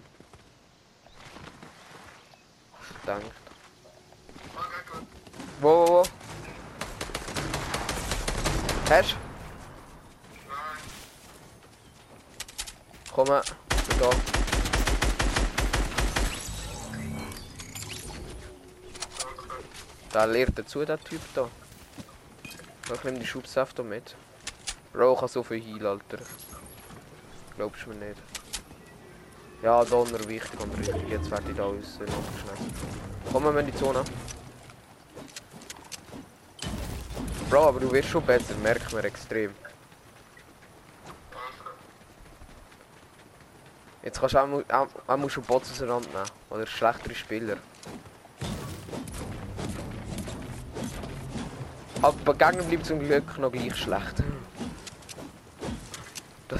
Gut. 3.06 3.22
Wo, 5.60 5.68
wo, 5.68 5.86
wo? 5.86 6.02
Hast 8.90 9.12
du? 9.12 9.16
Nein. 10.48 10.56
Komm, 13.14 13.26
da. 13.26 13.42
Da 20.12 20.24
lernt 20.24 20.58
dazu, 20.58 20.84
der 20.84 20.98
Typ 20.98 21.20
da. 21.34 21.48
Ich 22.92 23.04
nehme 23.04 23.20
die 23.20 23.26
Schubsäfte 23.26 23.84
mit. 23.84 24.16
Bro, 24.92 25.12
ich 25.12 25.18
habe 25.18 25.28
so 25.28 25.42
viel 25.44 25.60
Heal, 25.60 25.86
Alter. 25.86 26.18
Glaubst 27.56 27.86
du 27.86 27.90
mir 27.90 28.08
nicht? 28.08 28.20
Ja, 29.62 29.84
Donner, 29.84 30.28
wichtig 30.28 30.60
und 30.60 30.78
richtig. 30.78 31.08
Jetzt 31.08 31.30
werde 31.30 31.50
ich 31.50 31.56
da 31.56 31.64
uns 31.64 31.96
äh, 31.96 32.04
noch 32.04 32.10
schnell. 32.40 32.70
Komm 33.32 33.44
mal 33.44 33.58
in 33.58 33.66
die 33.66 33.74
Zone. 33.74 34.04
Bro, 37.48 37.68
aber 37.68 37.80
du 37.80 37.90
wirst 37.90 38.08
schon 38.08 38.24
besser, 38.24 38.54
merkt 38.62 38.92
man 38.92 39.04
extrem. 39.04 39.52
Jetzt 44.02 44.20
kannst 44.20 44.34
du 44.34 44.38
auch, 44.38 44.62
auch, 44.72 44.88
auch 45.06 45.16
musst 45.16 45.36
du 45.36 45.42
Bots 45.42 45.70
auseinandernehmen. 45.72 46.28
Oder 46.50 46.66
schlechtere 46.66 47.14
Spieler. 47.14 47.56
Aber 52.02 52.16
bei 52.24 52.32
Gegnern 52.34 52.68
bleibt 52.68 52.86
zum 52.86 53.00
Glück 53.00 53.38
noch 53.38 53.50
gleich 53.50 53.74
schlecht. 53.74 54.22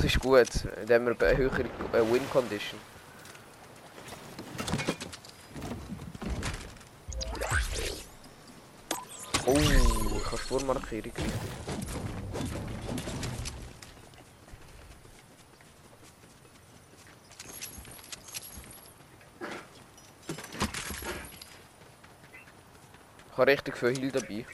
Ist 0.06 0.20
gut. 0.20 0.46
Haben 0.88 1.04
wir 1.04 1.20
eine 1.20 1.36
höhere 1.36 1.62
äh, 1.62 2.12
Win-Condition. 2.12 2.78
Oh, 9.46 9.58
ich 9.58 10.26
habe 10.26 10.38
Spurmarkierung 10.38 11.02
richtig. 11.06 11.24
Ich 23.32 23.38
habe 23.38 23.50
richtig 23.50 23.76
viel 23.76 23.96
Heal 23.96 24.12
dabei. 24.12 24.46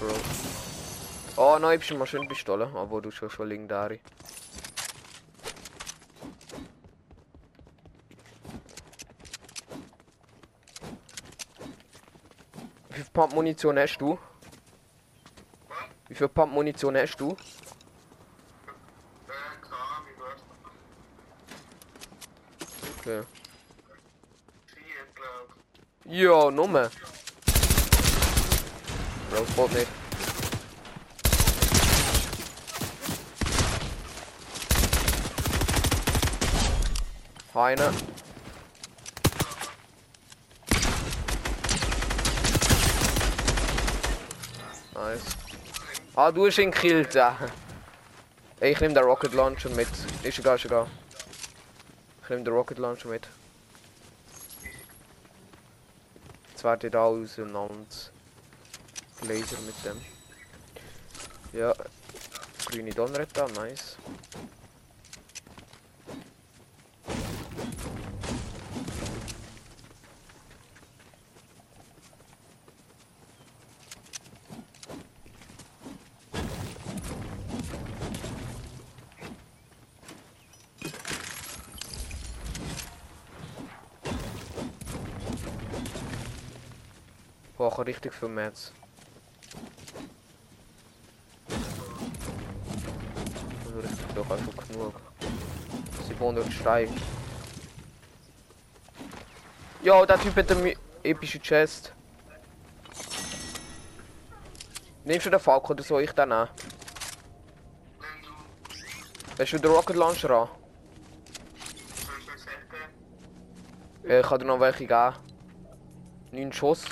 Bro. 0.00 0.14
Oh, 1.36 1.58
nein, 1.60 1.78
ich 1.78 1.86
bin 1.86 1.98
Maschinenpistole. 1.98 2.70
Aber 2.74 3.02
du 3.02 3.10
schon 3.10 3.28
schon 3.28 3.48
legendäre. 3.48 4.00
Wie 12.88 12.94
viel 12.94 13.04
Pump 13.12 13.34
Munition 13.34 13.78
hast 13.78 13.98
du? 13.98 14.18
Wie 16.08 16.14
viel 16.14 16.28
Pump 16.28 16.52
Munition 16.54 16.96
hast 16.96 17.16
du? 17.18 17.36
Okay. 22.98 23.20
Ja, 26.06 26.50
Nummer. 26.50 26.90
Das 29.40 29.56
geht 29.56 29.72
nicht. 29.72 29.86
Eine. 37.54 37.92
Nice. 44.94 45.20
Ah, 46.14 46.30
du 46.30 46.46
hast 46.46 46.58
ihn 46.58 46.70
gekillt. 46.70 47.14
ja. 47.14 47.36
Ich 48.60 48.78
nehme 48.80 48.92
den 48.92 49.04
Rocket 49.04 49.32
Launcher 49.32 49.70
mit. 49.70 49.88
Ist 50.22 50.38
egal, 50.38 50.56
ist 50.56 50.66
egal. 50.66 50.86
Ich 52.22 52.28
nehme 52.28 52.44
den 52.44 52.52
Rocket 52.52 52.78
Launcher 52.78 53.08
mit. 53.08 53.26
Jetzt 56.50 56.62
werde 56.64 56.90
da 56.90 57.04
auseinander. 57.04 57.86
Laser 59.22 59.60
mit 59.60 59.74
dem. 59.84 60.00
Ja. 61.52 61.74
Grüne 62.66 62.90
Donneretta, 62.90 63.46
nice. 63.48 63.96
Boah, 87.56 87.68
ich 87.68 87.72
habe 87.74 87.86
richtig 87.88 88.14
viel 88.14 88.28
Metz. 88.28 88.72
700 96.30 96.52
Stein. 96.52 96.88
Ja, 99.82 100.04
der 100.06 100.20
Typ 100.20 100.36
hat 100.36 100.50
eine 100.52 100.74
epische 101.02 101.40
Chest. 101.40 101.92
Nimmst 105.04 105.26
du 105.26 105.30
den 105.30 105.40
Falk 105.40 105.68
oder 105.70 105.82
soll 105.82 106.02
ich 106.02 106.12
den 106.12 106.28
nehmen? 106.28 106.48
Hast 109.38 109.52
du 109.52 109.58
den 109.58 109.70
Rocket 109.70 109.96
Launcher 109.96 110.30
an? 110.30 110.48
Ich 114.04 114.26
kann 114.26 114.38
dir 114.38 114.44
noch 114.44 114.60
welche 114.60 114.86
geben. 114.86 115.14
9 116.32 116.52
Schuss. 116.52 116.84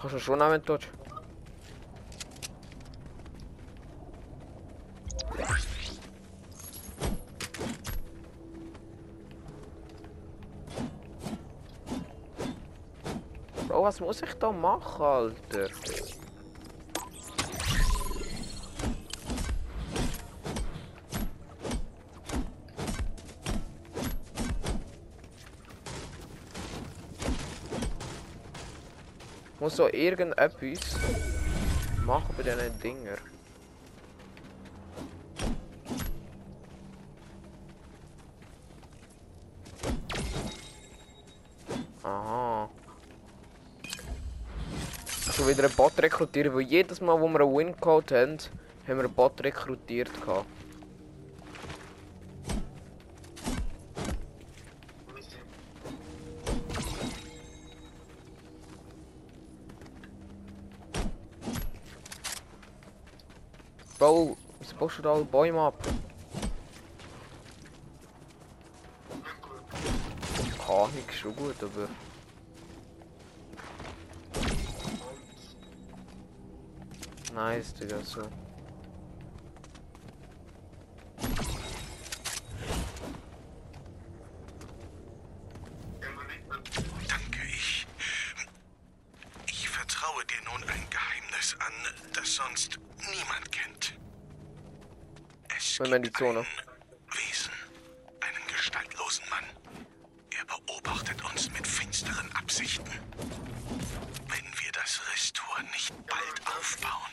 Kannst 0.00 0.14
du 0.14 0.18
schon 0.18 0.38
nehmen, 0.38 0.62
wenn. 0.66 0.95
Was 13.86 14.00
muss 14.00 14.20
ich 14.20 14.34
da 14.34 14.50
machen, 14.50 15.00
Alter? 15.00 15.68
Muss 29.60 29.76
so 29.76 29.88
irgendetwas 29.88 30.96
machen 32.04 32.34
bei 32.36 32.42
diesen 32.42 32.80
Dinger. 32.80 33.35
Wieder 45.56 45.68
einen 45.68 45.76
Bot 45.76 45.92
rekrutieren, 45.98 46.54
weil 46.54 46.62
jedes 46.62 47.00
Mal, 47.00 47.18
wo 47.18 47.28
wir 47.28 47.40
einen 47.40 47.54
Win-Code 47.56 48.14
haben, 48.14 48.38
haben 48.86 48.98
wir 48.98 49.04
einen 49.04 49.14
Bot 49.14 49.42
rekrutiert. 49.42 50.10
Gehabt. 50.20 50.46
Bro, 63.98 64.36
wieso 64.60 64.76
baust 64.76 64.98
du 64.98 65.02
da 65.02 65.14
alle 65.14 65.24
Bäume 65.24 65.60
ab? 65.60 65.82
Keine 70.66 71.12
schon 71.12 71.34
gut, 71.34 71.54
aber... 71.62 71.88
Nice, 77.36 77.74
Digga, 77.74 78.02
so. 78.02 78.22
Danke, 87.06 87.42
ich. 87.46 87.86
Ich 89.48 89.68
vertraue 89.68 90.24
dir 90.24 90.40
nun 90.50 90.62
ein 90.66 90.86
Geheimnis 90.88 91.54
an, 91.58 91.72
das 92.14 92.36
sonst 92.36 92.78
niemand 93.12 93.52
kennt. 93.52 93.98
Es 95.54 95.78
Wenn 95.78 95.92
in 95.92 96.02
die 96.04 96.12
Zone. 96.12 96.40
ein 96.40 96.46
Wesen, 97.12 97.52
einen 98.20 98.46
gestaltlosen 98.48 99.28
Mann. 99.28 99.44
Er 100.30 100.44
beobachtet 100.46 101.22
uns 101.22 101.50
mit 101.52 101.66
finsteren 101.66 102.34
Absichten. 102.34 102.90
Wenn 104.28 104.64
wir 104.64 104.72
das 104.72 105.02
Resttor 105.12 105.60
nicht 105.72 105.92
bald 106.06 106.46
aufbauen, 106.46 107.12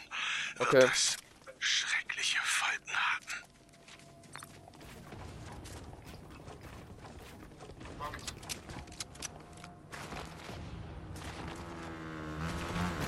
wird 0.58 0.70
Okay. 0.70 0.80
das 0.82 1.18
schreckliche 1.60 2.40
Folgen 2.44 2.92
haben. 2.92 3.44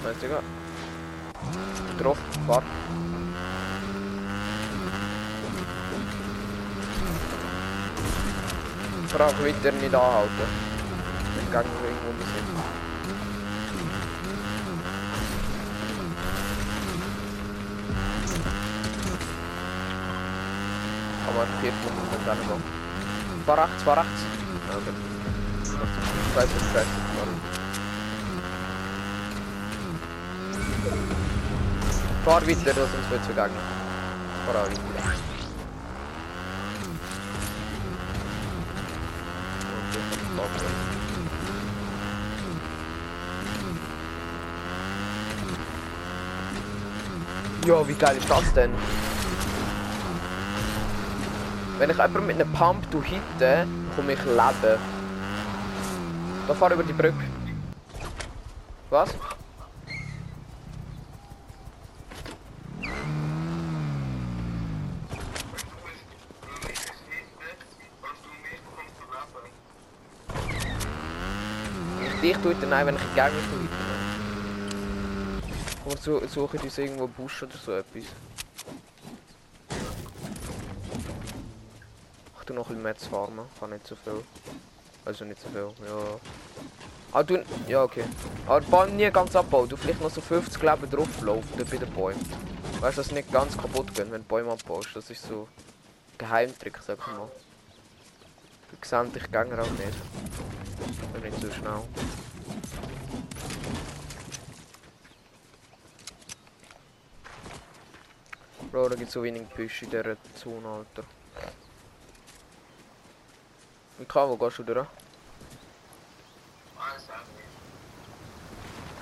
Nice, 0.03 0.19
Digga. 0.21 0.39
Drauf, 1.99 2.17
fahr. 2.47 2.63
Frag 9.07 9.33
weiter 9.43 9.71
nicht 9.71 9.95
anhalten. 9.95 10.29
Wenn 11.35 11.45
Gegner 11.45 11.81
irgendwo 11.85 12.11
nicht 12.19 12.84
sind. 21.35 21.41
Aber 21.41 21.47
vier 21.61 21.71
Punkte 21.71 22.01
sind 22.11 22.27
dann 22.27 22.37
noch. 22.47 23.45
Fahr 23.45 23.57
rechts, 23.57 23.83
fahr 23.83 23.97
rechts. 23.97 24.21
Okay. 24.69 24.93
Scheiße, 26.33 26.49
scheiße. 26.73 26.87
Fahr 32.23 32.41
weiter, 32.41 32.73
sonst 32.73 33.09
wird 33.09 33.21
es 33.21 33.25
vergangen. 33.25 33.55
Fahr 34.45 34.63
auch 34.63 34.67
weiter. 34.67 35.05
Ja, 47.65 47.87
wie 47.87 47.93
geil 47.95 48.17
ist 48.17 48.29
das 48.29 48.53
denn? 48.53 48.71
Wenn 51.77 51.89
ich 51.89 51.97
jemanden 51.97 52.25
mit 52.25 52.39
einem 52.39 52.53
Pump 52.53 52.89
hitte, 53.01 53.67
komme 53.95 54.13
ich 54.13 54.25
leben. 54.25 54.79
Da 56.47 56.53
fahr 56.53 56.71
über 56.71 56.83
die 56.83 56.93
Brücke. 56.93 57.13
Was? 58.89 59.09
Leben. 59.09 59.19
dich 72.21 72.37
er 72.61 72.67
nein, 72.67 72.87
wenn 72.87 72.95
ich 72.95 73.15
Gegner 73.15 73.31
tue. 76.03 76.27
Suche 76.27 76.57
uns 76.57 76.77
irgendwo 76.77 77.07
Busch 77.07 77.43
oder 77.43 77.57
so 77.57 77.73
etwas. 77.73 78.03
Noch 82.55 82.69
ein 82.69 82.75
bisschen 82.75 82.83
Metz 82.83 83.07
farmen, 83.07 83.45
nicht 83.69 83.85
so 83.85 83.97
viel. 83.97 84.23
Also 85.03 85.25
nicht 85.25 85.41
so 85.41 85.49
viel, 85.49 85.87
ja. 85.87 86.19
Ah, 87.11 87.21
du, 87.21 87.43
ja 87.67 87.83
okay. 87.83 88.05
Aber 88.47 88.61
den 88.61 88.71
Baum 88.71 88.95
nie 88.95 89.11
ganz 89.11 89.35
abbauen, 89.35 89.67
du 89.67 89.75
vielleicht 89.75 89.99
noch 89.99 90.09
so 90.09 90.21
50 90.21 90.61
Leben 90.61 90.89
drauflaufen 90.89 91.65
bei 91.69 91.77
den 91.77 91.91
Bäumen. 91.91 92.25
Weißt 92.79 92.97
du, 92.97 93.01
dass 93.01 93.11
nicht 93.11 93.29
ganz 93.29 93.57
kaputt 93.57 93.93
gehen, 93.93 94.09
wenn 94.09 94.21
du 94.21 94.27
Bäume 94.27 94.53
abbaust. 94.53 94.95
Das 94.95 95.09
ist 95.09 95.23
so 95.23 95.49
Geheimtrick, 96.17 96.77
sag 96.77 96.97
ich 96.97 97.07
mal. 97.07 97.29
Du 98.71 98.87
sehen 98.87 99.11
dich 99.11 99.23
Gegner 99.23 99.61
auch 99.61 99.71
nicht. 99.71 99.99
Und 101.13 101.23
nicht 101.25 101.41
so 101.41 101.51
schnell. 101.51 101.81
Bro, 108.71 108.87
da 108.87 108.95
gibt 108.95 109.11
so 109.11 109.21
wenig 109.23 109.43
Büsche 109.49 109.83
in 109.83 109.91
dieser 109.91 110.15
Zone, 110.35 110.67
Alter. 110.67 111.03
Gehst 113.97 114.59
du 114.59 114.63
durch? 114.63 114.87
Alles 116.77 117.09
an 117.09 117.21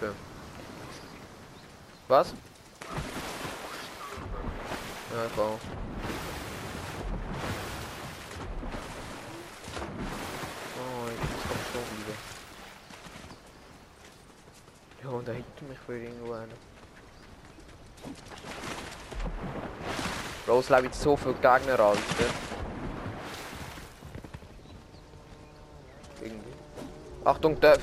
mir. 0.01 0.13
Was? 2.07 2.33
Ja, 5.13 5.25
ich 5.25 5.39
auch. 5.39 5.59
Oh, 10.77 11.07
jetzt 11.09 11.47
kommt 11.47 11.65
schon 11.71 11.87
wieder. 11.99 12.17
Ja, 15.03 15.09
und 15.09 15.27
da 15.27 15.31
hinter 15.31 15.65
mich 15.69 15.79
will 15.87 16.01
irgendwo 16.03 16.33
einer. 16.33 16.57
Bro, 20.45 20.59
es 20.59 20.69
jetzt 20.83 21.01
so 21.01 21.15
viele 21.15 21.33
Gegner, 21.35 21.79
Alter. 21.79 21.99
Irgendwie. 26.21 26.53
Achtung, 27.25 27.57
Döff! 27.59 27.79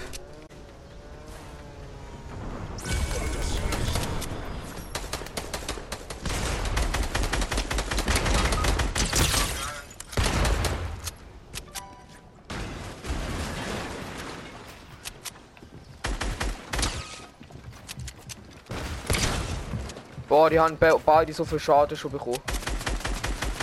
Boah, 20.28 20.49
die 20.49 20.61
haben 20.61 20.76
be 20.76 20.97
beide 21.05 21.32
so 21.32 21.45
viel 21.45 21.59
Schaden 21.59 21.97
schon 21.97 22.12
bekommen. 22.12 22.38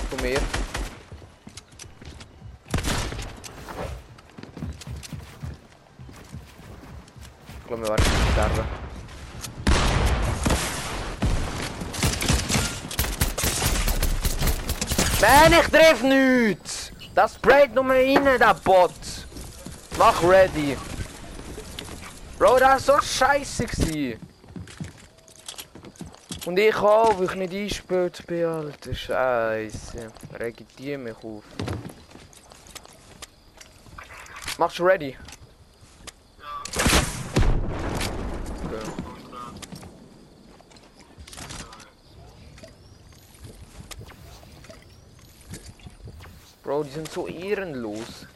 Von 0.10 0.22
mir. 0.22 0.40
Man, 15.28 15.52
ich 15.52 15.68
treffe 15.68 16.06
nichts! 16.06 16.90
Das 17.14 17.36
sprayt 17.36 17.76
nur 17.76 17.90
rein, 17.90 18.24
der 18.24 18.54
Bot! 18.54 18.94
Mach 19.98 20.24
ready! 20.24 20.78
Bro, 22.40 22.60
das 22.60 22.88
war 22.88 23.02
so 23.02 23.06
scheiße! 23.06 23.66
Gewesen. 23.66 24.20
Und 26.46 26.58
ich 26.58 26.76
auch, 26.78 27.20
weil 27.20 27.26
ich 27.26 27.36
nicht 27.36 27.54
eingespielt 27.54 28.26
bin, 28.26 28.46
alter 28.46 28.96
Scheiße. 28.96 30.10
Regitier 30.40 30.98
mich 30.98 31.18
auf. 31.18 31.44
Machst 34.58 34.80
du 34.80 34.84
ready? 34.84 35.18
Okay. 38.64 39.07
Bro, 46.68 46.84
die 46.84 46.89
sind 46.89 47.09
so 47.09 47.26
ehrenlos. 47.30 48.28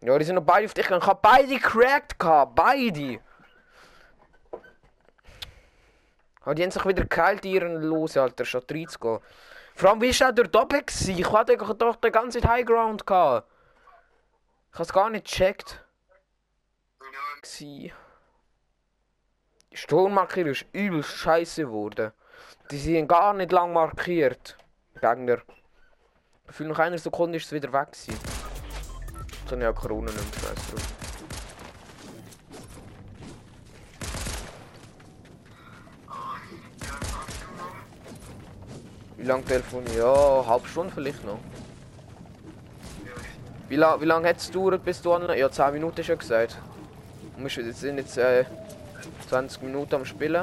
Die. 0.00 0.06
Ja, 0.06 0.18
die 0.18 0.24
sind 0.24 0.34
noch 0.34 0.42
beide. 0.42 0.64
Ich 0.64 0.90
hab 0.90 1.22
beide 1.22 1.60
cracked 1.60 2.18
gehabt. 2.18 2.56
Beide. 2.56 3.20
Aber 6.40 6.56
die 6.56 6.64
haben 6.64 6.72
sich 6.72 6.84
wieder 6.84 7.04
geheilt, 7.04 7.44
ihren 7.44 7.80
los, 7.80 8.16
Alter, 8.16 8.44
statt 8.44 8.64
reinzugehen. 8.72 9.20
Vor 9.76 9.90
allem, 9.90 10.00
wie 10.00 10.08
ist 10.08 10.20
er 10.20 10.32
dort 10.32 10.56
oben 10.56 10.84
gewesen? 10.84 11.16
Ich 11.16 11.30
hatte 11.30 11.56
doch 11.56 11.94
den 11.94 12.10
ganzen 12.10 12.42
Highground 12.42 13.06
gehabt. 13.06 13.49
Ich 14.72 14.78
hab's 14.78 14.92
gar 14.92 15.10
nicht 15.10 15.26
gecheckt. 15.26 15.84
Ja, 17.00 17.40
Gsi. 17.42 17.92
Die 19.72 19.76
Sturmmarkierung 19.76 20.52
ist 20.52 20.66
übel 20.72 21.02
scheiße 21.02 21.62
geworden. 21.62 22.12
Die 22.70 22.78
sind 22.78 23.08
gar 23.08 23.34
nicht 23.34 23.52
lang 23.52 23.72
markiert. 23.72 24.56
Gegner. 25.00 25.38
Für 26.46 26.64
noch 26.64 26.78
einer 26.78 26.98
Sekunde 26.98 27.38
ist 27.38 27.46
es 27.46 27.52
wieder 27.52 27.72
weg 27.72 27.92
gewesen. 27.92 28.18
Jetzt 29.40 29.52
habe 29.52 29.60
ich 29.62 29.68
auch 29.68 29.74
Corona 29.74 30.10
nicht 30.12 30.42
mehr 30.42 30.52
ja? 30.52 30.82
Wie 39.16 39.24
lange 39.24 39.44
telefonieren? 39.44 39.98
Ja, 39.98 40.46
halb 40.46 40.66
Stunde 40.66 40.92
vielleicht 40.94 41.24
noch. 41.24 41.38
Wie, 43.70 43.76
la 43.76 44.00
wie 44.00 44.04
lange 44.04 44.28
hat 44.28 44.38
es 44.38 44.48
gedauert, 44.48 44.84
bis 44.84 45.00
du 45.00 45.12
an... 45.12 45.38
Ja, 45.38 45.48
10 45.48 45.72
Minuten 45.74 46.02
schon 46.02 46.18
gesagt. 46.18 46.58
Wir 47.36 47.72
sind- 47.72 47.98
jetzt 47.98 48.18
äh, 48.18 48.44
20 49.28 49.62
Minuten 49.62 49.94
am 49.94 50.04
Spielen. 50.04 50.34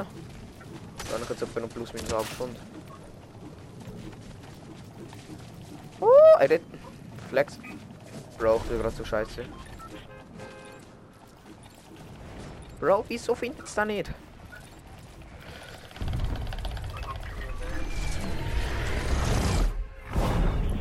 Dann 1.10 1.22
ich 1.22 1.28
jetzt 1.28 1.42
etwa 1.42 1.60
noch 1.60 1.68
plus 1.68 1.92
minus 1.92 2.08
eine 2.08 2.18
halbe 2.20 2.34
Stunde. 2.34 2.60
Oh, 6.00 6.38
er 6.40 6.48
hat... 6.54 6.60
Flex. 7.28 7.58
Bro, 8.38 8.56
ich 8.56 8.62
bin 8.62 8.78
gerade 8.78 8.94
so 8.96 9.04
scheiße. 9.04 9.44
Bro, 12.80 13.04
wieso 13.08 13.34
findet 13.34 13.66
es 13.66 13.74
da 13.74 13.84
nicht? 13.84 14.10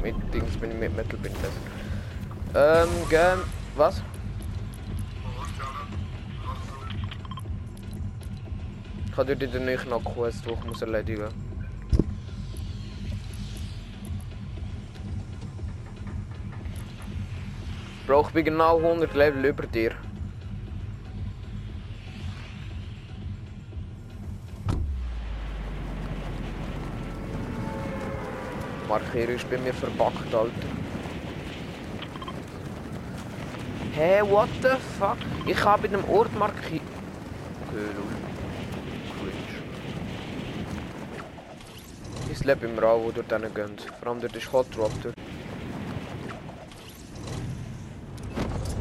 Mit 0.02 0.16
Dings 0.34 0.56
bin 0.56 0.72
ich 0.72 0.78
mit 0.78 0.96
Metal 0.96 1.20
bin 1.20 1.34
besser. 1.34 1.77
Ähm, 2.58 2.90
gern. 3.08 3.44
Was? 3.76 4.02
Ich 9.12 9.16
habe 9.16 9.36
noch 9.86 10.04
eine 10.04 10.16
Quest, 10.16 10.44
die 10.44 10.52
ich 10.52 10.64
muss 10.64 10.82
erledigen 10.82 11.28
Bro, 18.08 18.22
ich 18.22 18.34
bin 18.34 18.46
genau 18.46 18.78
100 18.78 19.14
Level 19.14 19.46
über 19.46 19.68
dir. 19.68 19.92
Markierung 28.90 29.36
ist 29.36 29.48
bei 29.48 29.60
mir 29.60 29.74
verbackt, 29.76 30.34
Alter. 30.34 30.77
Hä, 33.98 34.04
hey, 34.04 34.22
what 34.22 34.50
the 34.62 34.76
fuck? 35.00 35.18
Ich 35.48 35.66
habe 35.66 35.88
in 35.88 35.96
einem 35.96 36.08
Ort 36.08 36.32
markiert. 36.38 36.84
Cringe. 37.72 37.96
Ich 42.32 42.44
lebe 42.44 42.68
im 42.68 42.78
Raum, 42.78 43.06
wo 43.06 43.12
dort 43.12 43.32
hin 43.32 43.52
geht. 43.56 43.82
Vor 44.00 44.08
allem 44.08 44.22
dort 44.22 44.36
ist 44.36 44.54
Hot 44.54 44.68
Drop 44.76 44.92
dort. 45.02 45.16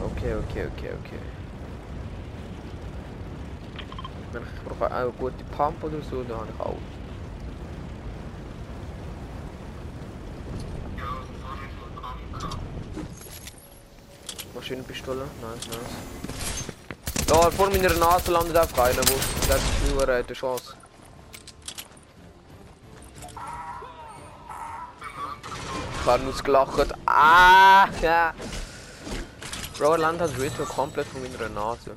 Okay, 0.05 0.35
okay, 0.35 0.67
okay, 0.67 0.91
okay. 1.01 1.23
Wenn 4.33 4.43
ich 4.43 4.63
brauche 4.69 4.85
auch 4.85 5.01
eine 5.01 5.11
gute 5.13 5.45
Pump 5.57 5.83
oder 5.83 6.03
so, 6.03 6.25
dann 6.25 6.41
habe 6.41 6.51
ich 6.53 6.61
auch. 6.61 6.77
ja, 10.99 11.05
vorhin 11.41 11.71
von 14.53 14.56
Anker. 14.67 14.83
Maschinenpistole, 14.83 15.29
nice, 15.41 15.67
nice. 15.69 17.27
Da 17.27 17.51
vor 17.51 17.71
meiner 17.71 17.95
Nase 17.95 18.33
landet 18.33 18.57
einfach 18.57 18.85
einer, 18.85 19.03
wo 19.03 19.15
der 19.47 19.59
Schuhe 19.59 20.03
hat 20.03 20.09
eine 20.09 20.33
Chance. 20.33 20.75
Ich 26.01 26.07
habe 26.07 26.29
ausgelacht. 26.29 26.95
Ah, 27.07 27.89
ja. 28.01 28.35
Bro, 29.77 29.93
er 29.93 29.99
landet 29.99 30.31
halt 30.31 30.41
Ritual 30.41 30.67
komplett 30.69 31.07
von 31.09 31.23
meiner 31.23 31.49
Nase. 31.49 31.97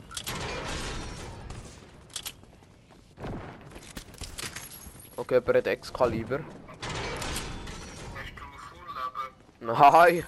Okay, 5.15 5.37
aber 5.37 5.57
hat 5.57 5.67
Excalibur. 5.67 6.39
Nein. 9.59 10.23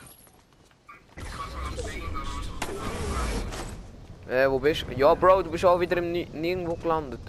Äh, 4.32 4.50
wo 4.50 4.60
bist 4.60 4.86
du? 4.88 4.98
Ja, 4.98 5.14
Bro, 5.14 5.44
du 5.44 5.52
bist 5.52 5.66
auch 5.66 5.78
wieder 5.78 5.98
im 5.98 6.14
Ni 6.14 6.26
Nirgendwo 6.32 6.76
gelandet. 6.76 7.20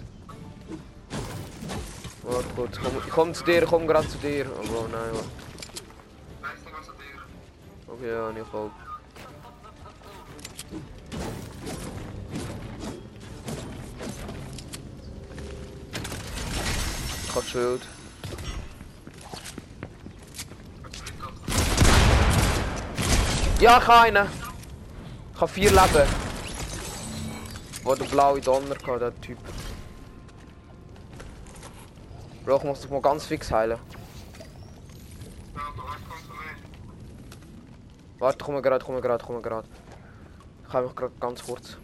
Warte 2.21 2.47
kurz, 2.55 2.79
komm, 2.81 2.93
ich 3.05 3.11
komm 3.11 3.33
zu 3.33 3.43
dir, 3.43 3.65
komm 3.65 3.85
gerade 3.85 4.07
zu 4.07 4.17
dir. 4.19 4.45
Oh, 4.49 4.65
Bro, 4.65 4.87
nein, 4.89 5.11
warte. 5.11 5.27
Okay, 7.87 8.09
ja, 8.09 8.31
nicht 8.31 8.47
voll. 8.47 8.71
Ich 17.27 17.35
hab 17.35 17.43
Schild. 17.43 17.81
Ja, 23.59 23.77
ich 23.77 23.87
habe 23.87 23.99
einen. 23.99 24.29
Ich 25.41 25.49
vier 25.49 25.69
Leben. 25.69 26.22
Wo 27.83 27.95
der 27.95 28.05
blaue 28.05 28.39
Donner 28.39 28.75
gehabt, 28.75 29.01
der 29.01 29.21
Typ. 29.21 29.37
Bro, 32.45 32.57
ich 32.57 32.63
muss 32.63 32.81
dich 32.81 32.89
mal 32.89 33.01
ganz 33.01 33.25
fix 33.25 33.51
heilen. 33.51 33.77
Warte, 38.19 38.43
komm 38.43 38.61
gerade, 38.61 38.85
komm 38.85 39.01
gerade, 39.01 39.25
komm 39.25 39.41
gerade. 39.41 39.67
Ich 40.65 40.73
habe 40.73 40.87
mich 40.87 40.95
gerade 40.95 41.13
ganz 41.19 41.43
kurz. 41.43 41.77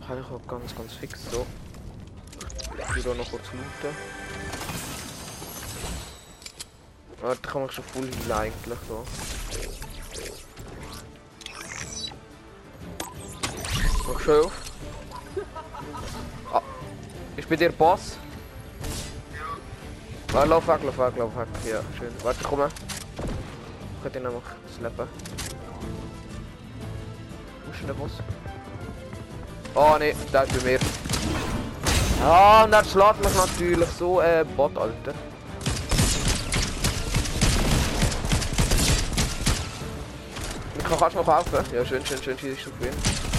Ich 0.00 0.08
auch 0.24 0.46
ganz, 0.48 0.74
ganz 0.74 0.92
fix 0.94 1.30
so. 1.30 1.46
Ich 2.96 3.04
will 3.04 3.14
noch 3.14 3.30
kurz 3.30 3.44
looten. 3.52 3.96
Warte, 7.20 7.40
ich 7.44 7.48
kann 7.48 7.62
mich 7.62 7.72
schon 7.72 7.84
voll 7.84 8.10
heilen 8.10 8.32
eigentlich 8.32 8.78
so. 8.88 9.04
Schon 14.30 14.46
auf. 14.46 14.52
Ah, 16.52 16.62
ist 17.36 17.48
bei 17.48 17.56
dir 17.56 17.72
Boss? 17.72 18.16
Ah, 20.32 20.44
lauf 20.44 20.66
weg, 20.68 20.80
lauf 20.84 20.98
weg, 20.98 21.18
lauf 21.18 21.36
weg. 21.36 21.48
Ja, 21.68 21.80
schön. 21.98 22.12
Warte, 22.22 22.40
komm. 22.42 22.60
Ich 22.66 24.02
kann 24.02 24.12
den 24.12 24.26
einfach 24.26 24.42
slappen. 24.76 25.08
Wo 27.64 27.72
ist 27.72 27.80
denn 27.80 27.86
der 27.88 27.94
Boss? 27.94 28.12
Oh 29.74 29.96
ne, 29.98 30.14
der 30.32 30.44
ist 30.44 30.64
bei 30.64 30.70
mir. 30.70 30.78
Ah, 32.24 32.64
und 32.64 32.72
er 32.72 32.84
schlägt 32.84 33.24
mich 33.24 33.34
natürlich 33.34 33.88
so, 33.98 34.20
äh, 34.20 34.44
Bot, 34.56 34.76
Alter. 34.76 35.14
Kannst 40.98 41.16
du 41.16 41.20
noch 41.20 41.36
helfen? 41.36 41.74
Ja, 41.74 41.84
schön, 41.84 42.04
schön, 42.04 42.22
schön, 42.22 42.36
schießt 42.36 42.66
du 42.66 42.70
gewinnen. 42.72 43.29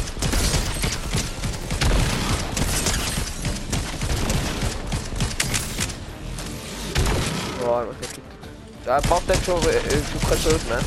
Oh, 7.63 7.67
er 7.67 7.79
hat 7.79 7.87
mich 7.87 7.99
gekittet. 7.99 9.27
Der 9.27 9.35
schon, 9.45 9.61
kein 9.61 10.39
Schild 10.39 10.69
mehr. 10.69 10.79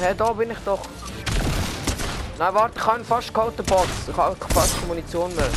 Hä, 0.00 0.14
da 0.16 0.32
bin 0.32 0.50
ich 0.50 0.58
doch. 0.64 0.80
Nein, 2.38 2.54
warte, 2.54 2.78
ich 2.78 2.86
habe 2.86 3.04
fast 3.04 3.34
gehalten, 3.34 3.64
Bots. 3.64 3.88
Ich 4.08 4.16
habe 4.16 4.36
fast 4.50 4.74
keine 4.74 4.86
Munition 4.86 5.34
mehr. 5.34 5.48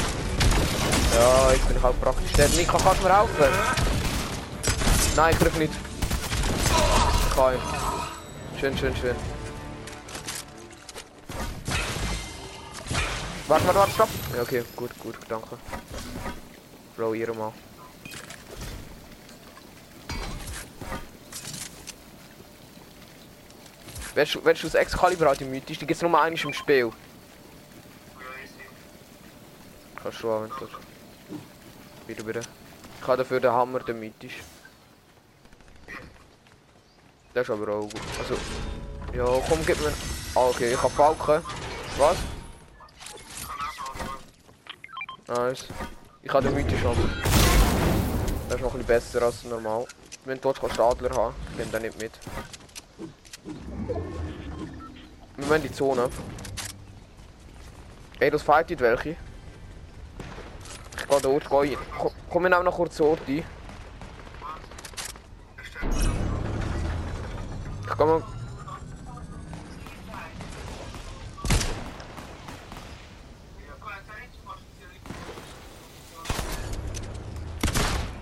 Ja, 1.13 1.51
ich 1.53 1.61
bin 1.61 1.77
auch 1.77 1.93
praktisch. 2.01 2.31
Der 2.33 2.49
Nico, 2.49 2.77
kannst 2.77 3.03
du 3.03 3.07
mir 3.07 3.17
helfen? 3.17 3.53
Nein, 5.15 5.33
ich 5.33 5.39
griff 5.39 5.57
nicht. 5.57 5.73
Ich 7.29 7.35
kann 7.35 7.53
ihn. 7.53 7.59
Schön, 8.59 8.77
schön, 8.77 8.95
schön. 8.95 9.15
Warte, 13.47 13.65
warte, 13.65 13.79
warte, 13.79 13.91
stopp. 13.91 14.09
Ja, 14.35 14.41
okay, 14.41 14.63
gut, 14.75 14.91
gut, 14.99 15.15
danke. 15.27 15.57
Bro, 17.01 17.15
ihr 17.15 17.33
mal. 17.33 17.51
Willst 24.13 24.35
du, 24.35 24.45
willst 24.45 24.61
du 24.61 24.67
das 24.67 24.75
Excalibur 24.75 25.25
halt 25.25 25.41
mythisch? 25.41 25.79
Die 25.79 25.87
gibt 25.87 25.95
es 25.95 26.01
nur 26.03 26.11
einmal 26.11 26.31
im 26.31 26.53
Spiel. 26.53 26.91
Kannst 29.95 30.21
du 30.21 30.31
auch, 30.31 30.43
wenn 30.43 30.49
du. 30.49 30.67
Wieder, 32.05 32.27
wieder. 32.27 32.41
Ich 33.01 33.07
habe 33.07 33.17
dafür 33.17 33.39
den 33.39 33.51
Hammer, 33.51 33.79
den 33.79 33.99
mythisch. 33.99 34.35
Der 37.33 37.41
ist 37.41 37.49
aber 37.49 37.67
auch 37.67 37.89
gut. 37.89 38.01
Also, 38.19 38.37
ja, 39.15 39.25
komm, 39.49 39.65
gib 39.65 39.81
mir. 39.81 39.91
Ah, 40.35 40.49
okay, 40.49 40.71
ich 40.71 40.83
hab 40.83 40.91
Falken. 40.91 41.43
Was? 41.97 42.17
Mal. 45.27 45.49
Nice. 45.49 45.65
Ich 46.23 46.31
habe 46.31 46.47
den 46.47 46.53
mythisch 46.53 46.83
Hammer. 46.83 47.09
Der 48.47 48.55
ist 48.55 48.61
noch 48.61 48.73
ein 48.73 48.79
bisschen 48.79 48.85
besser 48.85 49.21
als 49.23 49.43
normal. 49.43 49.85
Wenn 50.23 50.35
du 50.35 50.41
dort 50.41 50.61
kannst 50.61 50.79
Adler 50.79 51.09
haben, 51.15 51.35
ich 51.51 51.57
nehme 51.57 51.71
den 51.71 51.81
nicht 51.81 51.99
mit. 51.99 52.11
Wir 55.37 55.49
wollen 55.49 55.63
die 55.63 55.71
Zone. 55.71 56.09
Ey, 58.19 58.29
das 58.29 58.43
fightet 58.43 58.79
welche? 58.81 59.15
Ich 60.95 61.07
gehe 61.07 61.21
dort, 61.21 61.49
geh 61.49 61.55
rein. 61.55 61.77
Komm, 61.97 62.11
komm 62.29 62.43
wir 62.43 62.49
nehmen 62.49 62.65
noch 62.65 62.75
kurz 62.75 63.01
Ort 63.01 63.21
ein. 63.27 63.43
Stellt 65.63 65.93
sich 65.93 66.11
Ich 67.81 67.97
kann 67.97 68.07
mal. 68.07 68.23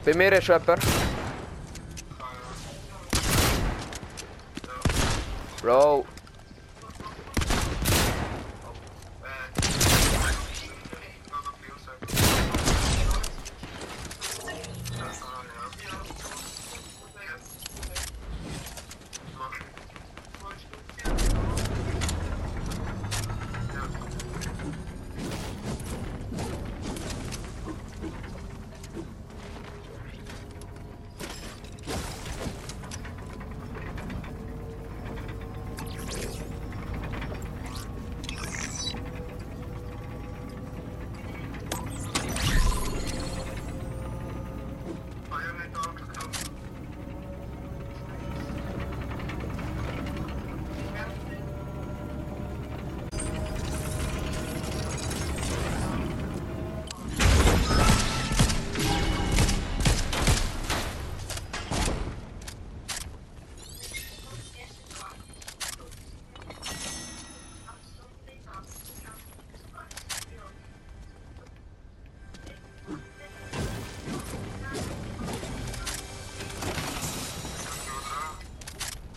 Bei 0.10 0.16
mir 0.16 0.34
ist 0.34 0.48
jemand. 0.48 1.09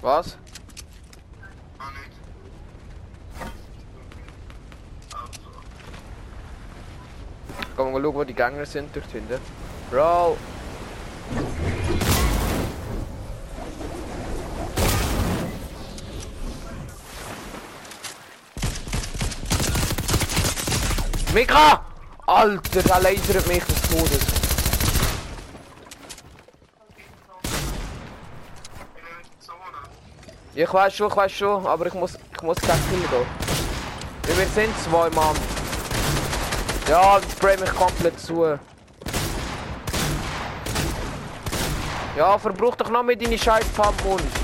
Was? 0.03 0.37
Wir 7.77 7.85
mal 7.85 8.03
schauen, 8.03 8.15
wo 8.15 8.25
die 8.25 8.35
Gegner 8.35 8.67
sind 8.67 8.95
dort 8.95 9.11
hinten. 9.13 9.41
Bro! 9.91 10.37
Mika! 21.33 21.87
Alter, 22.27 22.83
der 22.83 23.01
lasert 23.01 23.47
mich 23.47 23.65
des 23.65 23.83
Todes. 23.83 24.13
In 28.97 29.05
der 29.05 29.23
Zone. 29.41 29.81
Ja, 30.29 30.42
ich 30.55 30.73
weiß 30.73 30.95
schon, 30.95 31.09
ich 31.09 31.17
weiß 31.17 31.33
schon, 31.33 31.67
aber 31.67 31.87
ich 31.87 31.95
muss, 31.95 32.19
ich 32.35 32.43
muss 32.43 32.57
gleich 32.59 32.79
Kill 32.91 33.01
gehen. 33.01 33.27
Ja, 34.29 34.39
wir 34.39 34.47
sind 34.47 34.79
zwei 34.81 35.09
Mann. 35.11 35.37
Ja, 36.89 37.19
ich 37.19 37.33
spray 37.33 37.57
mich 37.57 37.73
komplett 37.75 38.19
zu. 38.21 38.59
Ja, 42.17 42.39
verbrauch 42.39 42.77
doch 42.77 42.91
noch 42.91 43.03
mit 43.03 43.25
deine 43.25 43.39
scheiß 43.39 43.65
Pumpmund. 43.69 44.42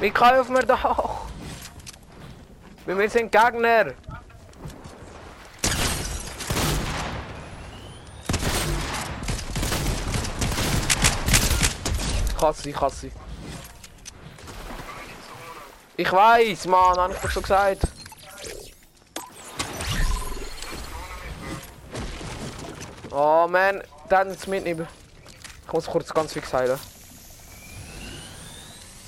Wie 0.00 0.10
kaufen 0.10 0.54
wir 0.54 0.62
doch? 0.62 1.26
Weil 2.86 2.98
wir 2.98 3.10
sind 3.10 3.30
Gegner. 3.30 3.88
Ich 12.28 12.42
hasse, 12.42 12.70
ich 12.70 12.80
hasse. 12.80 13.10
Ich 15.98 16.10
weiß, 16.10 16.64
Mann, 16.64 16.98
hab 16.98 17.10
ich 17.10 17.18
doch 17.18 17.30
schon 17.30 17.42
gesagt. 17.42 17.82
Oh 23.10 23.46
man, 23.50 23.82
dann 24.08 24.30
jetzt 24.30 24.48
mitnehmen. 24.48 24.88
Ich 25.66 25.72
muss 25.74 25.84
kurz 25.84 26.14
ganz 26.14 26.32
fix 26.32 26.54
heilen. 26.54 26.78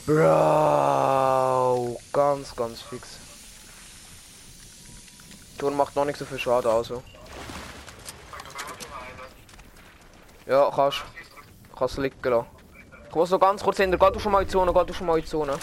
Bro, 0.05 2.01
ganz, 2.13 2.57
ganz 2.57 2.83
fix. 2.83 3.19
Turm 5.59 5.77
macht 5.77 5.95
noch 5.95 6.05
nicht 6.05 6.19
so 6.19 6.25
viel 6.25 6.41
Schaden, 6.41 6.71
also. 6.71 7.03
Ja, 10.47 10.71
kannst. 10.75 11.05
Kannst 11.79 11.99
liegen 11.99 12.17
lassen. 12.23 12.47
Ich 13.09 13.15
muss 13.15 13.31
ganz 13.31 13.63
kurz 13.63 13.77
hinter. 13.77 13.97
Geh 13.97 14.11
du 14.11 14.19
schon 14.19 14.33
mal 14.33 14.41
in 14.43 14.49
die 14.49 14.53
Zone, 14.53 14.73
geh 14.73 14.85
du 14.85 14.93
schon 14.93 15.07
mal 15.07 15.19
in 15.19 15.25
die 15.25 15.31
Zone. 15.31 15.57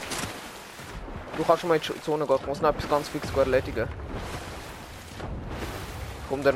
Du 1.36 1.44
kannst 1.44 1.62
schon 1.62 1.68
mal 1.68 1.76
in 1.76 1.82
die 1.82 2.02
Zone 2.02 2.26
gehen. 2.26 2.38
Ich 2.40 2.48
muss 2.48 2.62
noch 2.62 2.70
etwas 2.70 2.90
ganz 2.90 3.10
fix 3.10 3.30
erledigen. 3.36 3.90
Komm 6.30 6.44
dann. 6.44 6.56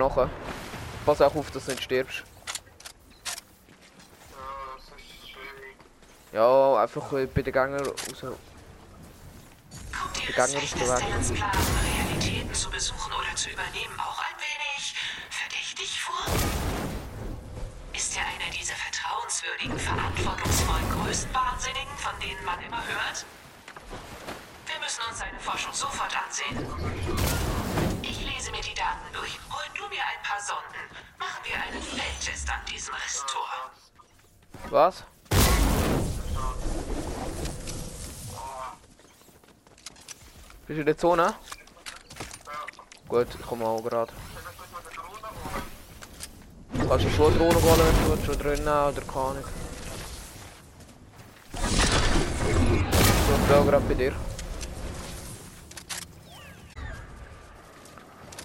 Pass 1.05 1.21
auch 1.21 1.36
auf, 1.36 1.51
dass 1.51 1.65
du 1.65 1.71
nicht 1.71 1.84
stirbst. 1.84 2.23
Ja, 4.31 4.38
das 4.75 4.86
ist 4.97 5.29
schwierig. 5.29 5.75
Ja, 6.34 6.81
einfach 6.81 7.13
äh, 7.13 7.27
bei 7.27 7.43
den 7.43 7.53
Gängern 7.53 7.86
raus. 7.86 7.95
Die 10.17 10.25
des 10.25 10.36
bereit. 10.73 10.99
Stellensklaven, 10.99 11.61
Realitäten 11.86 12.53
zu 12.55 12.71
besuchen 12.71 13.13
oder 13.13 13.36
zu 13.36 13.51
übernehmen, 13.51 13.99
auch 13.99 14.17
ein 14.17 14.36
wenig 14.41 14.95
verdächtig 15.29 16.01
vor? 16.01 16.25
Ist 17.93 18.17
er 18.17 18.23
einer 18.25 18.51
dieser 18.51 18.73
vertrauenswürdigen, 18.73 19.77
verantwortungsvollen 19.77 20.89
Größenwahnsinnigen, 20.89 21.97
von 21.97 22.19
denen 22.19 22.43
man 22.43 22.59
immer 22.63 22.81
hört? 22.81 23.25
Wir 24.65 24.79
müssen 24.79 25.01
uns 25.07 25.19
seine 25.19 25.39
Forschung 25.39 25.73
sofort 25.73 26.17
ansehen. 26.17 26.65
Ich 28.01 28.25
lese 28.25 28.49
mir 28.49 28.61
die 28.61 28.73
Daten 28.73 29.05
durch. 29.13 29.38
Hol 29.51 29.65
du 29.77 29.88
mir 29.88 30.01
ein 30.01 30.23
paar 30.23 30.41
Sonden. 30.41 30.81
Machen 31.19 31.43
wir 31.43 31.61
einen 31.61 31.81
Feldtest 31.84 32.49
an 32.49 32.65
diesem 32.65 32.95
Resttor. 32.95 33.69
Was? 34.71 35.05
Bist 40.74 40.88
du 40.88 40.89
in 40.89 40.97
Zone? 40.97 41.36
Gut, 43.07 43.28
ich 43.39 43.45
komme 43.45 43.63
auch 43.63 43.84
gerade. 43.84 44.11
Kannst 46.89 47.05
du 47.05 47.09
schon 47.11 47.38
Drohnen 47.38 47.61
holen, 47.61 47.80
wenn 48.07 48.19
du 48.19 48.26
schon 48.26 48.39
drinnen 48.39 48.63
oder 48.63 49.01
Ahnung. 49.30 49.43
So, 53.28 53.34
ich 53.36 53.47
bin 53.47 53.67
gerade 53.67 53.86
bei 53.88 53.93
dir. 53.93 54.13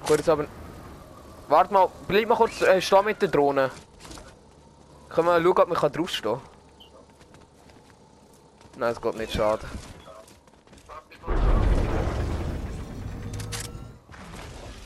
Kurz 0.06 0.28
aber... 0.28 0.44
Warte 1.48 1.72
mal, 1.72 1.88
bleib 2.06 2.28
mal 2.28 2.34
kurz 2.34 2.60
äh, 2.60 2.82
stehen 2.82 3.06
mit 3.06 3.22
der 3.22 3.30
Drohne. 3.30 3.70
Können 5.08 5.28
wir 5.28 5.40
schauen, 5.40 5.58
ob 5.60 5.68
man 5.80 5.92
draufstehen 5.92 6.34
kann? 6.34 6.42
Nein, 8.76 8.92
es 8.92 9.00
geht 9.00 9.16
nicht, 9.16 9.32
schade. 9.32 9.66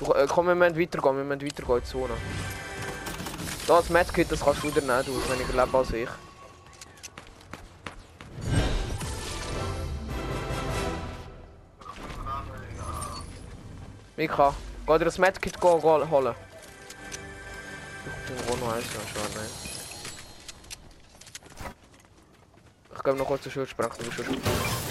Du, 0.04 0.12
äh, 0.14 0.26
komm, 0.28 0.48
wir 0.48 0.54
müssen 0.56 0.78
weitergehen, 0.78 1.16
wir 1.16 1.24
müssen 1.24 1.46
weitergehen 1.46 1.76
in 1.76 1.84
die 1.84 1.90
Zone. 1.90 2.14
Da, 3.68 3.76
das 3.76 3.88
Medkit, 3.88 4.32
das 4.32 4.40
kannst 4.40 4.64
du 4.64 4.68
wieder 4.68 4.80
nehmen, 4.80 5.04
du 5.06 5.14
hast 5.16 5.30
weniger 5.30 5.64
Leben 5.64 5.76
als 5.76 5.92
ich. 5.92 6.08
Mika, 14.16 14.54
geh 14.86 14.98
dir 14.98 15.04
das 15.04 15.18
Medkit 15.18 15.62
holen. 15.62 16.02
Ich 18.04 18.30
irgendwo 18.30 18.56
noch 18.56 18.74
eins, 18.74 18.86
schade, 18.86 19.28
nein. 19.36 19.46
Ich 22.96 23.02
gebe 23.04 23.16
noch 23.16 23.26
kurz 23.26 23.42
den 23.44 23.52
Schildsprengt, 23.52 24.00
du 24.00 24.04
bist 24.04 24.16
schon 24.16 24.81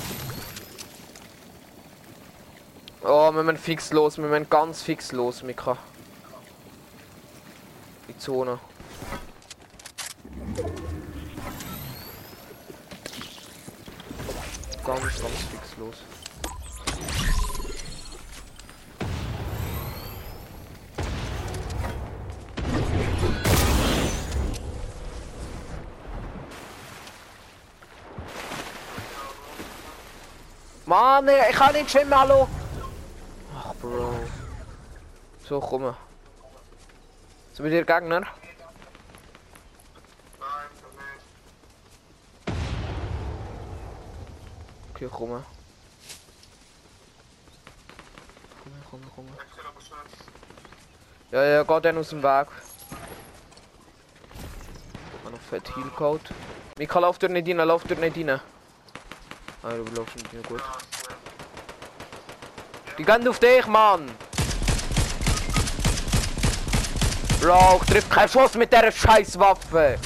Oh, 3.04 3.32
wir 3.34 3.42
müssen 3.42 3.58
fix 3.58 3.92
los, 3.92 4.20
wir 4.20 4.26
müssen 4.26 4.48
ganz 4.48 4.84
fix 4.84 5.12
los, 5.12 5.42
Mika. 5.42 5.76
Die 8.08 8.18
Zone. 8.20 8.60
Ganz, 14.86 15.02
ganz 15.02 15.42
fix 15.50 15.78
los. 15.80 15.96
Mann, 30.86 31.28
ich 31.50 31.56
kann 31.56 31.74
nicht 31.74 31.90
schwimmen, 31.90 32.20
hallo! 32.20 32.48
So, 35.52 35.60
komm. 35.60 35.94
Sind 37.52 37.66
wir 37.66 37.72
dir 37.72 37.84
Gegner? 37.84 38.22
Nein, 38.22 38.30
nicht. 40.96 41.26
Okay, 44.96 45.10
komm. 45.12 45.44
Komm, 48.64 48.74
komm, 48.90 49.02
komm. 49.14 49.28
Ja, 51.32 51.44
ja, 51.44 51.64
geh 51.64 51.80
dann 51.82 51.98
aus 51.98 52.10
dem 52.12 52.24
Weg. 52.24 52.48
Ich 55.04 55.26
hab 55.26 55.34
noch 55.34 55.42
fett 55.42 55.76
Heal 55.76 55.90
Code. 55.98 56.24
Mika, 56.78 57.00
lauf 57.00 57.20
dort 57.20 57.34
nicht 57.34 57.50
rein, 57.50 57.58
lauf 57.58 57.84
dort 57.84 58.00
nicht 58.00 58.16
rein. 58.16 58.40
Ah, 59.64 59.74
du 59.74 59.84
laufst 59.98 60.16
nicht 60.16 60.34
rein, 60.34 60.44
gut. 60.44 60.64
Die 62.98 63.04
gehen 63.04 63.28
auf 63.28 63.40
dich, 63.40 63.68
Mann! 63.68 64.10
Bro, 67.42 67.82
ich 67.82 67.90
triff 67.92 68.08
keinen 68.08 68.30
Schuss 68.30 68.54
mit 68.54 68.72
dieser 68.72 68.92
Scheißwaffe! 68.92 69.98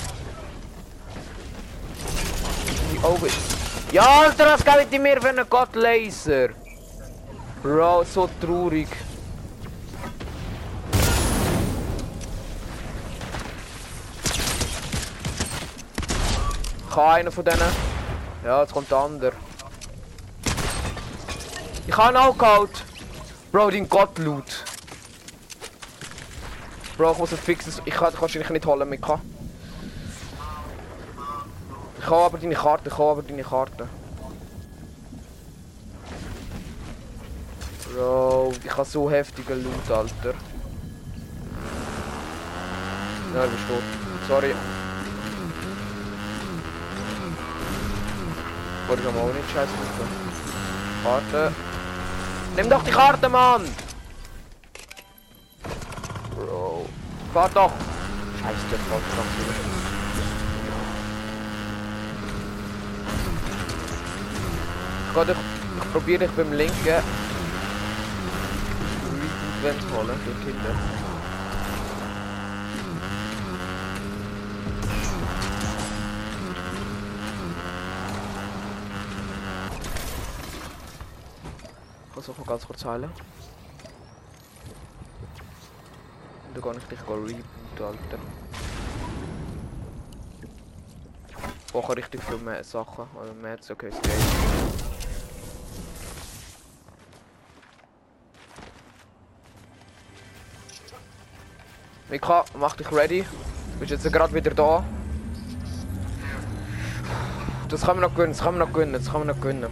Die 2.94 3.04
Augen. 3.04 3.30
Ja, 3.92 4.22
Alter, 4.22 4.46
was 4.46 4.64
geht 4.64 4.90
mit 4.92 5.02
mir 5.02 5.22
für 5.22 5.28
einen 5.28 5.46
Gott-Laser? 5.50 6.50
Bro, 7.62 8.06
so 8.06 8.30
traurig. 8.40 8.88
Ich 16.90 16.96
habe 16.96 17.12
einen 17.12 17.32
von 17.34 17.44
denen. 17.44 17.60
Ja, 18.46 18.62
jetzt 18.62 18.72
kommt 18.72 18.90
der 18.90 18.98
andere. 18.98 19.34
Ich 21.86 21.98
habe 21.98 22.14
ihn 22.14 22.18
auch. 22.18 22.68
Bro, 23.52 23.72
dein 23.72 23.90
Gott 23.90 24.18
loot. 24.20 24.64
Bro, 26.98 27.12
ich 27.12 27.18
muss 27.18 27.32
es 27.34 27.40
fixen. 27.40 27.74
Ich 27.84 27.94
kann 27.94 28.14
wahrscheinlich 28.18 28.50
nicht 28.50 28.66
holen, 28.66 28.88
Mika. 28.88 29.20
Ich 32.00 32.06
habe 32.06 32.24
aber 32.24 32.38
deine 32.38 32.56
Karte, 32.56 32.88
ich 32.88 32.98
habe 32.98 33.12
aber 33.12 33.22
deine 33.24 33.44
Karte. 33.44 33.90
Bro, 37.92 38.54
ich 38.64 38.72
habe 38.72 38.86
so 38.86 39.12
heftigen 39.12 39.64
Loot, 39.64 39.92
Alter. 39.92 40.34
Ja, 43.34 43.44
du 43.44 43.50
bist 43.50 43.68
tot. 43.68 43.84
Sorry. 44.28 44.56
Wollte 48.88 49.02
ich 49.02 49.10
aber 49.10 49.20
auch 49.20 49.34
nicht 49.34 49.52
scheiße 49.52 49.72
Karte. 51.04 51.52
Nimm 52.56 52.70
doch 52.70 52.84
die 52.84 52.92
Karte, 52.92 53.28
Mann! 53.28 53.66
Fahr 57.36 57.50
doch! 57.50 57.74
Scheiße, 58.40 58.66
der 58.72 58.80
fährt 58.80 59.02
noch 59.18 59.26
geh 65.14 65.34
dich, 65.34 65.38
ich 65.84 65.92
probiere 65.92 66.20
dich 66.20 66.32
beim 66.32 66.54
linken 66.54 67.04
Vent 69.62 69.82
holen, 69.92 70.18
dort 70.26 70.44
hinten. 70.46 70.80
Ich 82.18 82.28
noch 82.40 82.48
ganz 82.48 82.66
kurz 82.66 82.86
heilen. 82.86 83.12
Und 86.66 86.74
dann 86.74 86.82
kann 86.82 86.92
ich 86.92 86.98
dich 86.98 87.08
rebooten, 87.08 87.44
Alter. 87.80 88.20
Brauche 91.72 91.96
richtig 91.96 92.24
viel 92.24 92.38
mehr 92.38 92.64
Sachen. 92.64 93.06
Also 93.20 93.34
mehr, 93.36 93.58
okay, 93.70 93.90
es 93.90 94.02
geht. 94.02 94.12
Mika, 102.10 102.46
mach 102.58 102.76
dich 102.76 102.92
ready. 102.92 103.22
Du 103.74 103.80
bist 103.80 103.92
jetzt 103.92 104.12
gerade 104.12 104.34
wieder 104.34 104.52
da. 104.52 104.84
Das 107.70 107.82
können 107.82 108.00
wir 108.00 108.08
noch 108.08 108.16
gewinnen, 108.16 108.34
das 108.34 108.42
können 108.42 108.58
wir 108.58 108.66
noch 108.66 108.74
gewinnen, 108.74 108.94
das 108.94 109.12
können 109.12 109.28
wir 109.28 109.34
noch 109.36 109.42
gewinnen. 109.42 109.70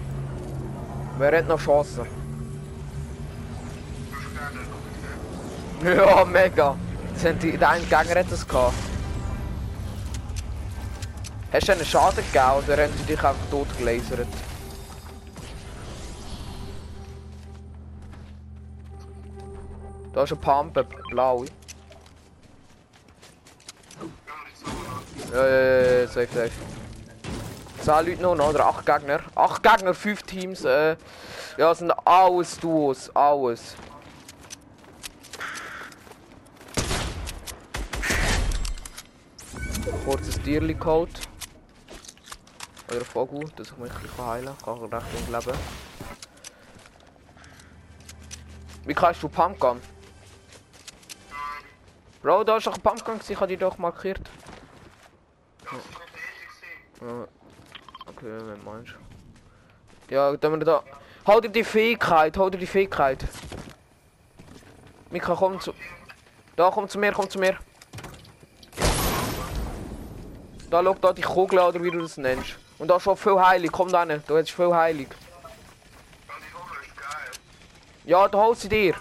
Wer 1.17 1.37
hat 1.39 1.47
noch 1.47 1.59
Chancen? 1.59 2.22
Ja, 5.83 6.23
mega. 6.23 6.77
Haben 7.23 7.39
die, 7.39 7.57
der 7.57 7.69
eine 7.69 7.81
Gegner 7.81 8.19
hat 8.19 8.31
das 8.31 8.47
gehabt. 8.47 8.73
Hast 11.51 11.67
du 11.67 11.71
einen 11.73 11.85
Schaden 11.85 12.23
gegeben 12.31 12.63
oder 12.65 12.83
haben 12.83 12.93
sie 12.97 13.03
dich 13.03 13.23
einfach 13.23 13.35
tot 13.51 13.67
gelasert? 13.77 14.27
Da 20.13 20.23
ist 20.23 20.31
ein 20.31 20.37
Pumpe, 20.39 20.85
blau. 21.09 21.43
Ja, 25.33 25.47
ja, 25.47 25.99
ja, 25.99 26.07
safe, 26.07 26.27
safe. 26.33 26.51
10 27.81 28.05
Leute 28.05 28.21
noch, 28.21 28.49
oder? 28.49 28.67
8 28.67 28.85
Gegner. 28.85 29.19
8 29.35 29.63
Gegner, 29.63 29.93
5 29.93 30.23
Teams. 30.23 30.63
Äh, 30.63 30.95
ja, 31.57 31.75
sind 31.75 31.91
alles 32.05 32.59
Duos, 32.59 33.09
alles. 33.15 33.75
Kurzes 40.03 40.41
Tierli 40.41 40.73
geholt. 40.73 41.29
Oder 42.89 42.99
ein 42.99 43.05
Vogel, 43.05 43.49
dass 43.55 43.71
ich 43.71 43.77
mich 43.77 43.91
ein 43.91 44.01
bisschen 44.01 44.25
heilen 44.25 44.57
kann. 44.63 44.79
Kann 44.79 44.91
recht 44.91 45.29
lang 45.29 45.45
leben. 45.45 45.59
Wie 48.85 48.93
kannst 48.93 49.23
du 49.23 49.29
Pumpgun? 49.29 49.81
Bro, 52.21 52.43
da 52.43 52.57
ist 52.57 52.67
doch 52.67 52.75
ein 52.75 52.81
Pumpgun, 52.81 53.19
ich 53.27 53.35
habe 53.35 53.47
die 53.47 53.57
doch 53.57 53.77
markiert. 53.77 54.29
Ja. 57.01 57.27
Okay, 58.05 58.37
wenn 58.45 58.63
meinst 58.63 58.95
Ja, 60.09 60.35
dann 60.35 60.59
wir 60.59 60.65
da. 60.65 60.83
Halt 61.25 61.45
dir 61.45 61.49
die 61.49 61.63
Fähigkeit, 61.63 62.37
halt 62.37 62.53
dir 62.53 62.57
die 62.57 62.67
Fähigkeit. 62.67 63.25
Mika, 65.11 65.33
komm 65.33 65.61
zu. 65.61 65.73
Da, 66.57 66.69
komm 66.71 66.89
zu 66.89 66.99
mir, 66.99 67.13
komm 67.13 67.29
zu 67.29 67.39
mir. 67.39 67.57
Da, 70.73 70.81
schau 70.83 70.95
da 70.95 71.13
die 71.13 71.21
Kugel 71.21 71.59
oder 71.59 71.83
wie 71.83 71.91
du 71.91 72.01
das 72.01 72.17
nennst. 72.17 72.57
Und 72.79 72.87
da 72.87 72.95
ist 72.95 73.03
schon 73.03 73.15
viel 73.15 73.39
heilig, 73.39 73.71
komm 73.71 73.91
da 73.91 74.03
hin, 74.07 74.23
da 74.25 74.39
ist 74.39 74.49
viel 74.49 74.73
heilig. 74.73 75.07
Ja, 78.05 78.27
da 78.27 78.39
hol 78.39 78.55
sie 78.55 78.69
dir. 78.69 78.95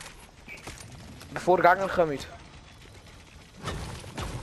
Bevor 1.32 1.56
Gegner 1.56 1.88
kommen. 1.88 2.18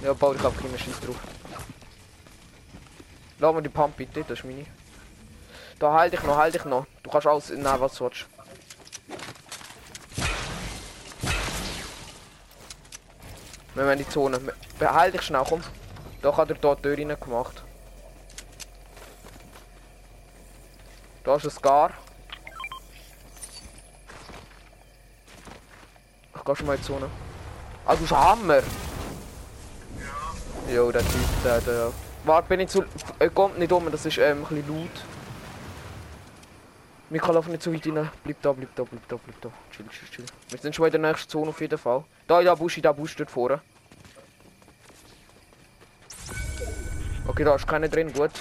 Ja, 0.02 0.14
bau 0.14 0.34
ich 0.34 0.42
hab 0.42 0.60
keine 0.60 0.76
Scheiß 0.76 1.00
drauf. 1.02 1.18
Lass 3.38 3.54
mir 3.54 3.62
die 3.62 3.70
Pump 3.70 3.96
bitte, 3.96 4.24
das 4.24 4.40
ist 4.40 4.46
meine. 4.46 4.66
Da 5.78 5.94
halt 5.94 6.16
ich 6.16 6.24
noch, 6.24 6.36
halt 6.36 6.56
ich 6.56 6.66
noch. 6.66 6.88
Du 7.04 7.12
kannst 7.12 7.28
alles 7.28 7.50
nehmen, 7.52 7.80
was 7.80 7.94
du 7.94 8.06
willst. 8.06 8.26
Wir 13.76 13.84
haben 13.84 14.00
die 14.00 14.10
Zone. 14.10 14.42
Behalte 14.80 15.18
dich 15.20 15.28
schnell, 15.28 15.44
komm. 15.48 15.62
Da 16.22 16.36
hat 16.36 16.50
er 16.50 16.56
da 16.56 16.76
die 16.76 16.82
Tür 16.82 16.98
rein 16.98 17.18
gemacht. 17.20 17.64
Da 21.24 21.36
ist 21.36 21.46
ein 21.46 21.52
Scar. 21.52 21.92
Ich 26.36 26.44
geh 26.46 26.56
schon 26.56 26.66
mal 26.66 26.76
in 26.76 26.82
die 26.82 26.88
Zone. 26.88 27.10
Ah, 27.86 27.96
du 27.96 28.04
hast 28.04 28.14
einen 28.14 28.24
Hammer! 28.24 28.62
Ja. 30.68 30.74
Jo, 30.74 30.92
der 30.92 31.02
Typ, 31.02 31.44
der, 31.44 31.62
der... 31.62 31.92
Warte, 32.24 32.48
bin 32.50 32.60
ich 32.60 32.70
zu... 32.70 32.84
Er 33.18 33.30
kommt 33.30 33.58
nicht 33.60 33.72
um, 33.72 33.90
das 33.92 34.06
ist 34.06 34.18
ähm, 34.18 34.46
ein 34.50 34.56
bisschen 34.56 34.68
laut. 34.68 35.06
Mika, 37.10 37.32
lauf 37.32 37.48
nicht 37.48 37.64
zu 37.64 37.74
weit 37.74 37.88
rein. 37.88 38.10
Bleib 38.24 38.42
da, 38.42 38.52
bleib 38.52 38.76
da, 38.76 38.84
bleib 38.84 39.08
da, 39.08 39.16
bleib 39.16 39.42
da. 39.42 39.50
Chill, 39.72 39.88
chill, 39.90 40.10
chill. 40.10 40.26
Wir 40.50 40.60
sind 40.60 40.76
schon 40.76 40.86
in 40.86 40.92
der 40.92 41.02
nächsten 41.02 41.30
Zone 41.30 41.50
auf 41.50 41.62
jeden 41.62 41.78
Fall. 41.78 42.04
Da, 42.28 42.42
da, 42.42 42.56
Busch, 42.56 42.80
da, 42.82 42.92
Busch 42.92 43.16
dort 43.16 43.32
vorne. 43.32 43.62
Okay, 47.30 47.44
da 47.44 47.54
ist 47.54 47.68
keiner 47.68 47.88
drin, 47.88 48.12
gut. 48.12 48.32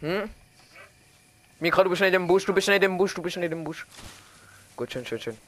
Hm? 0.00 0.28
Mika, 1.60 1.84
du 1.84 1.90
bist 1.90 2.02
nicht 2.02 2.12
im 2.12 2.26
Busch, 2.26 2.44
du 2.44 2.52
bist 2.52 2.66
nicht 2.66 2.82
im 2.82 2.98
Busch, 2.98 3.14
du 3.14 3.22
bist 3.22 3.36
nicht 3.36 3.52
im 3.52 3.62
Busch. 3.62 3.86
Gut, 4.74 4.92
schön, 4.92 5.06
schön, 5.06 5.20
schön. 5.20 5.38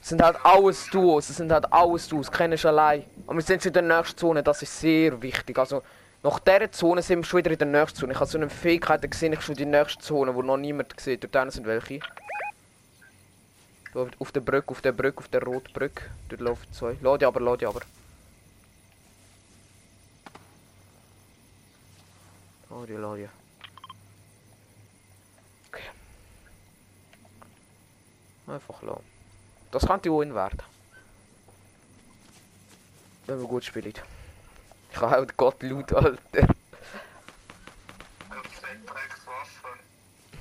Es 0.00 0.10
sind 0.10 0.22
halt 0.22 0.36
alles 0.44 0.86
Duos, 0.90 1.28
es 1.28 1.38
sind 1.38 1.50
halt 1.50 1.70
alles 1.72 2.06
Duos, 2.06 2.30
du 2.30 2.68
allein. 2.68 3.02
Und 3.26 3.36
wir 3.36 3.42
sind 3.42 3.60
schon 3.60 3.70
in 3.70 3.72
der 3.74 3.96
nächsten 3.96 4.16
Zone, 4.16 4.44
das 4.44 4.62
ist 4.62 4.78
sehr 4.78 5.20
wichtig. 5.20 5.58
Also, 5.58 5.82
nach 6.22 6.38
dieser 6.38 6.70
Zone 6.70 7.02
sind 7.02 7.18
wir 7.18 7.24
schon 7.24 7.38
wieder 7.38 7.50
in 7.50 7.58
der 7.58 7.66
nächsten 7.66 7.98
Zone. 7.98 8.12
Ich 8.12 8.20
habe 8.20 8.30
so 8.30 8.38
eine 8.38 8.48
Fähigkeit 8.48 9.10
gesehen, 9.10 9.32
ich 9.32 9.42
schon 9.42 9.56
die 9.56 9.66
nächste 9.66 10.04
Zone, 10.04 10.32
wo 10.36 10.42
noch 10.42 10.56
niemand 10.56 10.94
sieht. 11.00 11.28
Dort 11.34 11.52
sind 11.52 11.66
welche. 11.66 11.98
Auf 13.92 14.30
der 14.30 14.40
Brücke, 14.40 14.70
auf 14.70 14.82
der 14.82 14.92
Brücke, 14.92 15.18
auf 15.18 15.26
der 15.26 15.42
roten 15.42 15.72
Brücke. 15.72 16.04
Dort 16.28 16.40
laufen 16.42 16.72
zwei. 16.72 16.96
Lade 17.00 17.26
aber, 17.26 17.40
lade 17.40 17.66
aber. 17.66 17.80
Oh, 22.76 22.84
die 22.84 22.92
lade. 22.92 23.30
Okay. 25.68 25.84
Einfach 28.46 28.82
lassen. 28.82 29.04
Das 29.70 29.86
könnte 29.86 30.10
Win 30.10 30.34
werden. 30.34 30.62
Wenn 33.26 33.40
wir 33.40 33.48
gut 33.48 33.64
spielen. 33.64 33.94
Ich 34.90 34.96
habe 35.00 35.10
halt 35.10 35.36
Gott 35.38 35.62
laut, 35.62 35.90
Alter. 35.94 36.48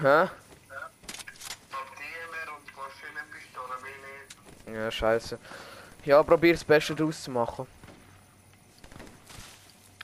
Hä? 0.01 0.29
Ja, 4.73 4.91
scheiße. 4.91 5.39
Ja, 6.03 6.21
probier 6.21 6.51
das 6.51 6.65
Beste 6.65 6.95
draus 6.95 7.23
zu 7.23 7.31
machen. 7.31 7.65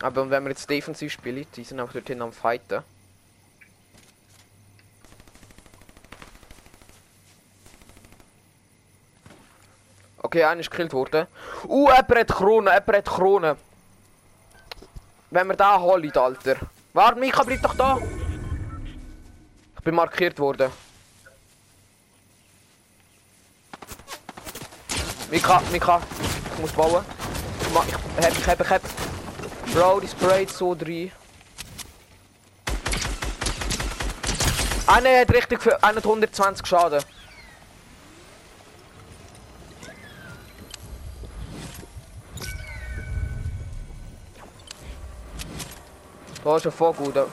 Aber 0.02 0.30
wenn 0.30 0.44
wir 0.44 0.50
jetzt 0.50 0.70
defensiv 0.70 1.12
spielen, 1.12 1.46
die 1.56 1.64
sind 1.64 1.80
auch 1.80 1.92
dorthin 1.92 2.22
am 2.22 2.34
Fighten. 2.34 2.84
Okay, 10.18 10.44
einer 10.44 10.62
ist 10.62 10.72
gekillt 10.72 10.94
worden. 10.94 11.28
Uh, 11.68 11.90
jemand 11.90 12.16
hat 12.16 12.28
Krone, 12.30 12.72
jemand 12.72 12.98
hat 12.98 13.06
Krone. 13.06 13.58
wenn 15.32 15.48
wir 15.48 15.56
da 15.56 15.80
holen, 15.80 16.12
Alter. 16.16 16.58
Warte, 16.94 17.20
Mika, 17.20 17.44
bleib 17.44 17.62
doch 17.62 17.76
da. 17.76 17.98
Ich 19.78 19.84
bin 19.84 19.96
markiert 19.96 20.38
worden. 20.40 20.70
Mika, 25.32 25.62
Mika, 25.72 26.02
ich 26.54 26.62
muss 26.62 26.72
bauen. 26.74 27.04
Ich, 27.62 27.68
ich 27.68 28.38
ich 28.40 28.48
hab, 28.48 28.62
ich 28.62 28.70
hab. 28.70 29.01
Bro, 29.74 30.02
die 30.02 30.08
sprayt 30.08 30.50
so 30.50 30.76
drin. 30.76 31.12
Einer 34.86 35.22
hat 35.22 35.34
richtig 35.34 35.62
für 35.62 35.82
120 35.82 36.68
Schaden. 36.68 37.02
Da 46.44 46.58
ist 46.58 46.66
ein. 46.66 47.14
Da. 47.14 47.28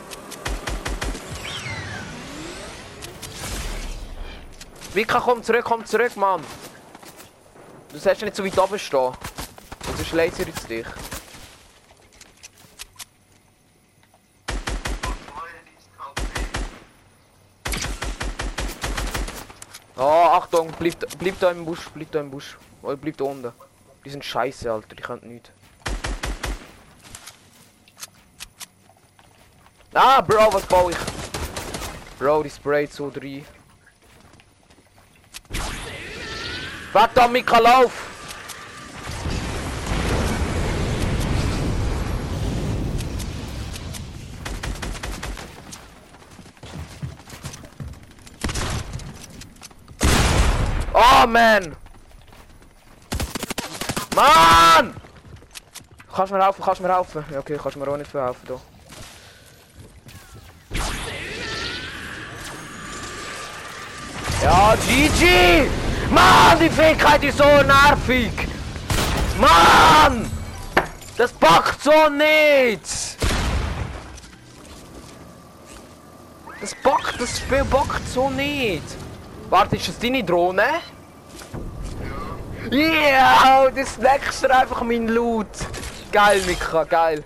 Vika, 4.95 5.21
komm 5.21 5.43
zurück, 5.43 5.65
komm 5.65 5.85
zurück, 5.85 6.17
Mann. 6.17 6.45
Du 7.91 7.99
sollst 7.99 8.23
nicht 8.23 8.37
so 8.37 8.45
weit 8.45 8.59
oben 8.59 8.79
stehen. 8.79 9.13
Sonst 9.87 10.07
schlägt 10.07 10.39
er 10.39 10.47
jetzt 10.47 10.69
dich. 10.71 10.87
Oh, 20.01 20.29
Achtung, 20.31 20.73
bleib, 20.79 20.95
bleib 21.19 21.41
da 21.41 21.51
im 21.51 21.65
Busch, 21.65 21.89
bleib 21.93 22.13
da 22.13 22.21
im 22.21 22.31
Busch. 22.31 22.57
Oder 22.83 22.97
bleib 22.97 23.17
da 23.17 23.25
unten. 23.25 23.53
Die 24.05 24.11
sind 24.11 24.25
scheiße, 24.25 24.71
Alter, 24.71 24.95
die 24.95 25.03
können 25.03 25.27
nichts. 25.27 25.51
Ah, 29.93 30.21
Bro, 30.21 30.53
was 30.53 30.65
baue 30.67 30.93
ich? 30.93 30.99
Bro, 32.17 32.45
die 32.45 32.51
sprayt 32.51 32.93
so 32.93 33.11
drin. 33.11 33.45
Verdammt, 36.93 37.33
Mika, 37.33 37.59
lauf! 37.59 38.08
Man! 51.29 51.77
Mann! 54.15 54.95
Kannst 56.15 56.33
mir 56.33 56.43
helfen, 56.43 56.65
kannst 56.65 56.81
mir 56.81 56.95
helfen? 56.95 57.25
Ja, 57.31 57.39
okay, 57.39 57.59
kannst 57.63 57.77
mir 57.77 57.87
auch 57.87 57.97
nicht 57.97 58.11
viel 58.11 58.21
helfen, 58.21 58.49
da. 58.49 58.61
Ja, 64.43 64.75
GG! 64.77 65.69
Mann, 66.11 66.59
die 66.59 66.71
Fähigkeit 66.71 67.23
ist 67.23 67.37
so 67.37 67.45
nervig! 67.45 68.33
Mann! 69.39 70.31
Das 71.17 71.33
packt 71.33 71.83
so 71.83 72.09
nicht! 72.09 73.19
Das 76.61 76.75
packt, 76.83 77.21
das 77.21 77.39
Spiel 77.39 77.65
packt 77.65 78.09
so 78.09 78.31
nicht! 78.31 78.83
Warte, 79.51 79.77
ist 79.77 79.89
das 79.89 79.99
deine 79.99 80.25
Drohne? 80.25 80.81
Yeah, 82.71 83.71
das 83.71 83.95
snackst 83.95 84.45
du 84.45 84.55
einfach 84.55 84.83
mein 84.83 85.09
Loot! 85.09 85.47
Geil, 86.13 86.43
Mika, 86.47 86.85
geil! 86.85 87.25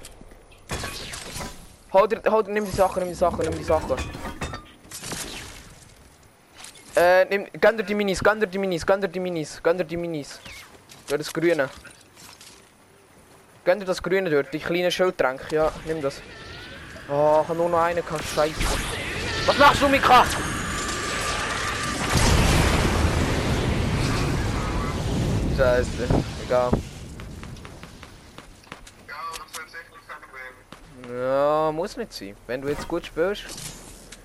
Hol 1.92 2.08
dir, 2.08 2.20
nimm 2.48 2.64
die 2.64 2.70
Sachen, 2.70 3.00
nimm 3.00 3.08
die 3.08 3.14
Sachen, 3.14 3.40
nimm 3.40 3.58
die 3.58 3.64
Sachen. 3.64 3.96
Äh, 6.94 7.24
nimm, 7.24 7.46
gönn 7.60 7.76
dir 7.76 7.82
die 7.82 7.94
Minis, 7.94 8.22
gönn 8.22 8.38
dir 8.38 8.46
die 8.46 8.58
Minis, 8.58 8.86
gönn 8.86 9.00
dir 9.00 9.08
die 9.08 9.20
Minis, 9.20 9.60
gönn 9.62 9.78
dir 9.78 9.84
die 9.84 9.96
Minis. 9.96 10.40
Ja, 11.08 11.18
das 11.18 11.32
Grüne. 11.32 11.68
Gönn 13.64 13.80
dir 13.80 13.86
das 13.86 14.02
Grüne 14.02 14.30
dort, 14.30 14.52
die 14.52 14.60
kleinen 14.60 14.90
Schildtränke, 14.90 15.54
ja, 15.54 15.72
nimm 15.86 16.00
das. 16.02 16.22
Oh, 17.08 17.40
ich 17.42 17.48
hab 17.48 17.56
nur 17.56 17.68
noch 17.68 17.80
einen, 17.80 18.04
kann 18.06 18.20
scheiße. 18.22 18.54
Was 19.46 19.58
machst 19.58 19.82
du, 19.82 19.88
Mika? 19.88 20.24
Scheiße, 25.62 26.08
egal. 26.44 26.70
Ja, 31.08 31.70
muss 31.70 31.96
nicht 31.96 32.12
sein. 32.12 32.36
Wenn 32.48 32.62
du 32.62 32.68
jetzt 32.68 32.88
gut 32.88 33.06
spielst. 33.06 33.44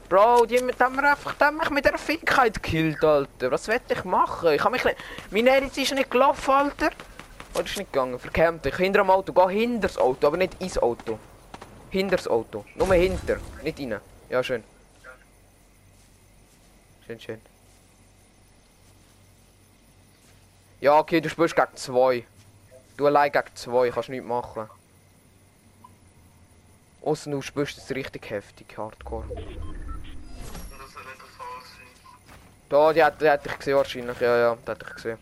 Bro, 0.09 0.47
die 0.47 0.57
haben 0.57 0.95
wir 0.95 1.11
einfach 1.11 1.35
die 1.35 1.43
haben 1.43 1.57
mich 1.57 1.69
mit 1.69 1.85
der 1.85 1.99
Fickheit 1.99 2.55
gekillt, 2.55 3.03
Alter. 3.03 3.51
Was 3.51 3.67
will 3.67 3.79
ich 3.87 4.03
machen? 4.03 4.53
Ich 4.53 4.63
hab 4.63 4.71
mich 4.71 4.83
nicht... 4.83 4.97
Mein 5.29 5.45
Eritz 5.45 5.77
ist 5.77 5.93
nicht 5.93 6.09
gelaufen, 6.09 6.49
Alter. 6.49 6.89
Oder 7.53 7.65
ist 7.65 7.77
nicht 7.77 7.93
gegangen? 7.93 8.17
Verkämmt 8.17 8.65
dich. 8.65 8.75
Hinter 8.75 9.03
dem 9.03 9.11
Auto. 9.11 9.31
Geh 9.31 9.59
hinter 9.59 9.89
das 9.89 9.99
Auto, 9.99 10.25
aber 10.25 10.37
nicht 10.37 10.59
ins 10.59 10.79
Auto. 10.79 11.19
Hinter 11.91 12.15
das 12.15 12.27
Auto. 12.27 12.65
Nur 12.73 12.91
hinter. 12.95 13.37
Nicht 13.61 13.79
rein. 13.79 13.99
Ja, 14.27 14.41
schön. 14.41 14.63
Schön, 17.05 17.19
schön. 17.19 17.56
Ja, 20.79 20.97
okay, 20.99 21.21
du 21.21 21.29
spielst 21.29 21.55
gegen 21.55 21.75
zwei. 21.75 22.25
Du 22.97 23.07
allein 23.07 23.31
gegen 23.31 23.55
zwei, 23.55 23.89
kannst 23.89 24.09
nichts 24.09 24.27
machen. 24.27 24.69
Außer 27.01 27.31
du 27.31 27.41
spielst 27.41 27.77
es 27.77 27.89
richtig 27.91 28.29
heftig, 28.29 28.77
Hardcore. 28.77 29.25
Da, 32.69 32.91
die 32.91 33.03
hat, 33.03 33.21
die 33.21 33.29
hat 33.29 33.45
dich 33.45 33.57
gesehen 33.57 33.77
wahrscheinlich. 33.77 34.19
Ja, 34.19 34.37
ja, 34.37 34.55
die 34.55 34.71
hat 34.71 34.81
dich 34.81 34.93
gesehen. 34.93 35.17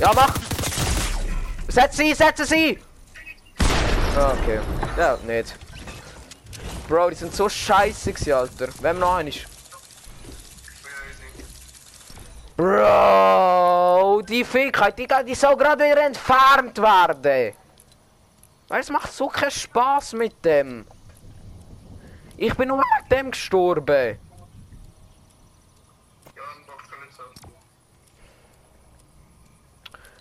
Ja, 0.00 0.12
mach! 0.14 0.34
Setz 1.68 1.96
sie, 1.96 2.14
setz 2.14 2.48
sie! 2.48 2.78
Ah, 4.16 4.32
okay. 4.32 4.60
Ja, 4.96 5.18
nicht. 5.26 5.54
Bro, 6.88 7.10
die 7.10 7.16
sind 7.16 7.34
so 7.34 7.48
scheiße 7.48 8.14
Alter. 8.34 8.68
Wem 8.80 8.98
noch 8.98 9.16
einen 9.16 9.28
ist? 9.28 9.38
Ich 9.38 9.44
bin 10.82 10.90
easy. 11.10 11.44
Bro, 12.56 14.22
die 14.22 14.42
Fähigkeit, 14.42 14.98
die, 14.98 15.06
die 15.26 15.34
soll 15.34 15.56
gerade 15.56 15.84
wieder 15.84 16.06
entfernt 16.06 16.78
werden. 16.78 17.54
Weil 18.68 18.80
es 18.80 18.90
macht 18.90 19.12
so 19.12 19.28
keinen 19.28 19.50
Spaß 19.50 20.14
mit 20.14 20.42
dem. 20.42 20.86
Ich 22.38 22.54
bin 22.54 22.68
nur 22.68 22.78
wegen 22.78 23.08
dem 23.10 23.30
gestorben. 23.30 24.18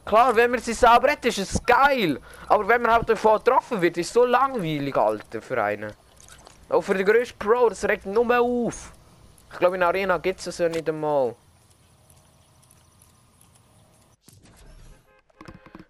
Klar, 0.03 0.35
wenn 0.35 0.51
man 0.51 0.59
sie 0.59 0.73
selber 0.73 1.11
hat, 1.11 1.25
ist 1.25 1.39
es 1.39 1.65
geil. 1.65 2.19
Aber 2.47 2.67
wenn 2.67 2.81
man 2.81 2.91
halt 2.91 3.09
davon 3.09 3.37
getroffen 3.37 3.81
wird, 3.81 3.97
ist 3.97 4.07
es 4.07 4.13
so 4.13 4.25
langweilig, 4.25 4.95
Alter, 4.95 5.41
für 5.41 5.63
einen. 5.63 5.93
Auch 6.69 6.81
für 6.81 6.93
den 6.93 7.05
grössten 7.05 7.39
Pro, 7.39 7.69
das 7.69 7.83
regt 7.85 8.05
nur 8.05 8.25
mehr 8.25 8.41
auf. 8.41 8.91
Ich 9.51 9.57
glaube, 9.57 9.77
in 9.77 9.83
Arena 9.83 10.17
gibt 10.17 10.39
es 10.39 10.45
das 10.45 10.57
ja 10.59 10.69
nicht 10.69 10.87
einmal. 10.87 11.35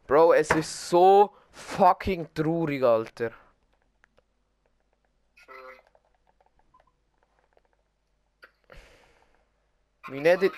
Bro, 0.08 0.34
es 0.34 0.52
ist 0.52 0.90
so 0.90 1.36
fucking 1.52 2.34
traurig, 2.34 2.84
Alter. 2.84 3.32
Mein 10.08 10.26
Edit... 10.26 10.54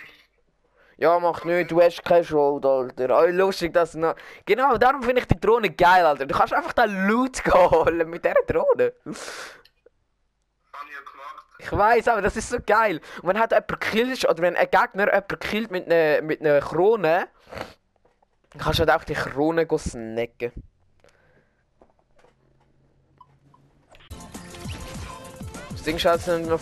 Ja, 1.00 1.20
mach 1.20 1.46
nicht, 1.46 1.70
du 1.70 1.80
hast 1.80 2.04
keine 2.04 2.24
Schuld, 2.24 2.66
Alter. 2.66 3.18
Oh, 3.18 3.28
lustig, 3.28 3.72
dass 3.72 3.92
du 3.92 4.00
noch... 4.00 4.16
Genau, 4.46 4.78
darum 4.78 5.04
finde 5.04 5.22
ich 5.22 5.28
die 5.28 5.40
Drohne 5.40 5.70
geil, 5.70 6.06
Alter. 6.06 6.26
Du 6.26 6.36
kannst 6.36 6.54
einfach 6.54 6.74
den 6.74 7.08
Loot 7.08 7.46
holen 7.54 8.10
mit 8.10 8.26
dieser 8.26 8.44
Drohne. 8.48 8.94
Ich 11.60 11.72
weiß, 11.72 12.08
aber 12.10 12.22
das 12.22 12.36
ist 12.36 12.50
so 12.50 12.58
geil. 12.66 13.00
Und 13.22 13.30
wenn 13.30 13.40
halt 13.40 13.52
jemand 13.52 13.80
killt, 13.80 14.26
oder 14.26 14.42
wenn 14.42 14.56
ein 14.56 14.70
Gegner 14.70 15.06
jemand 15.06 15.40
killt 15.40 15.72
mit 15.72 15.92
einer 15.92 16.22
mit 16.22 16.42
einer 16.42 16.60
Krone, 16.60 17.28
dann 18.52 18.62
kannst 18.62 18.80
du 18.80 18.86
halt 18.86 18.92
auch 18.92 19.04
die 19.04 19.14
Krone 19.14 19.68
snacken. 19.78 20.52
Das 25.72 25.84
Ding 25.84 26.00
schaut 26.00 26.28
noch 26.48 26.60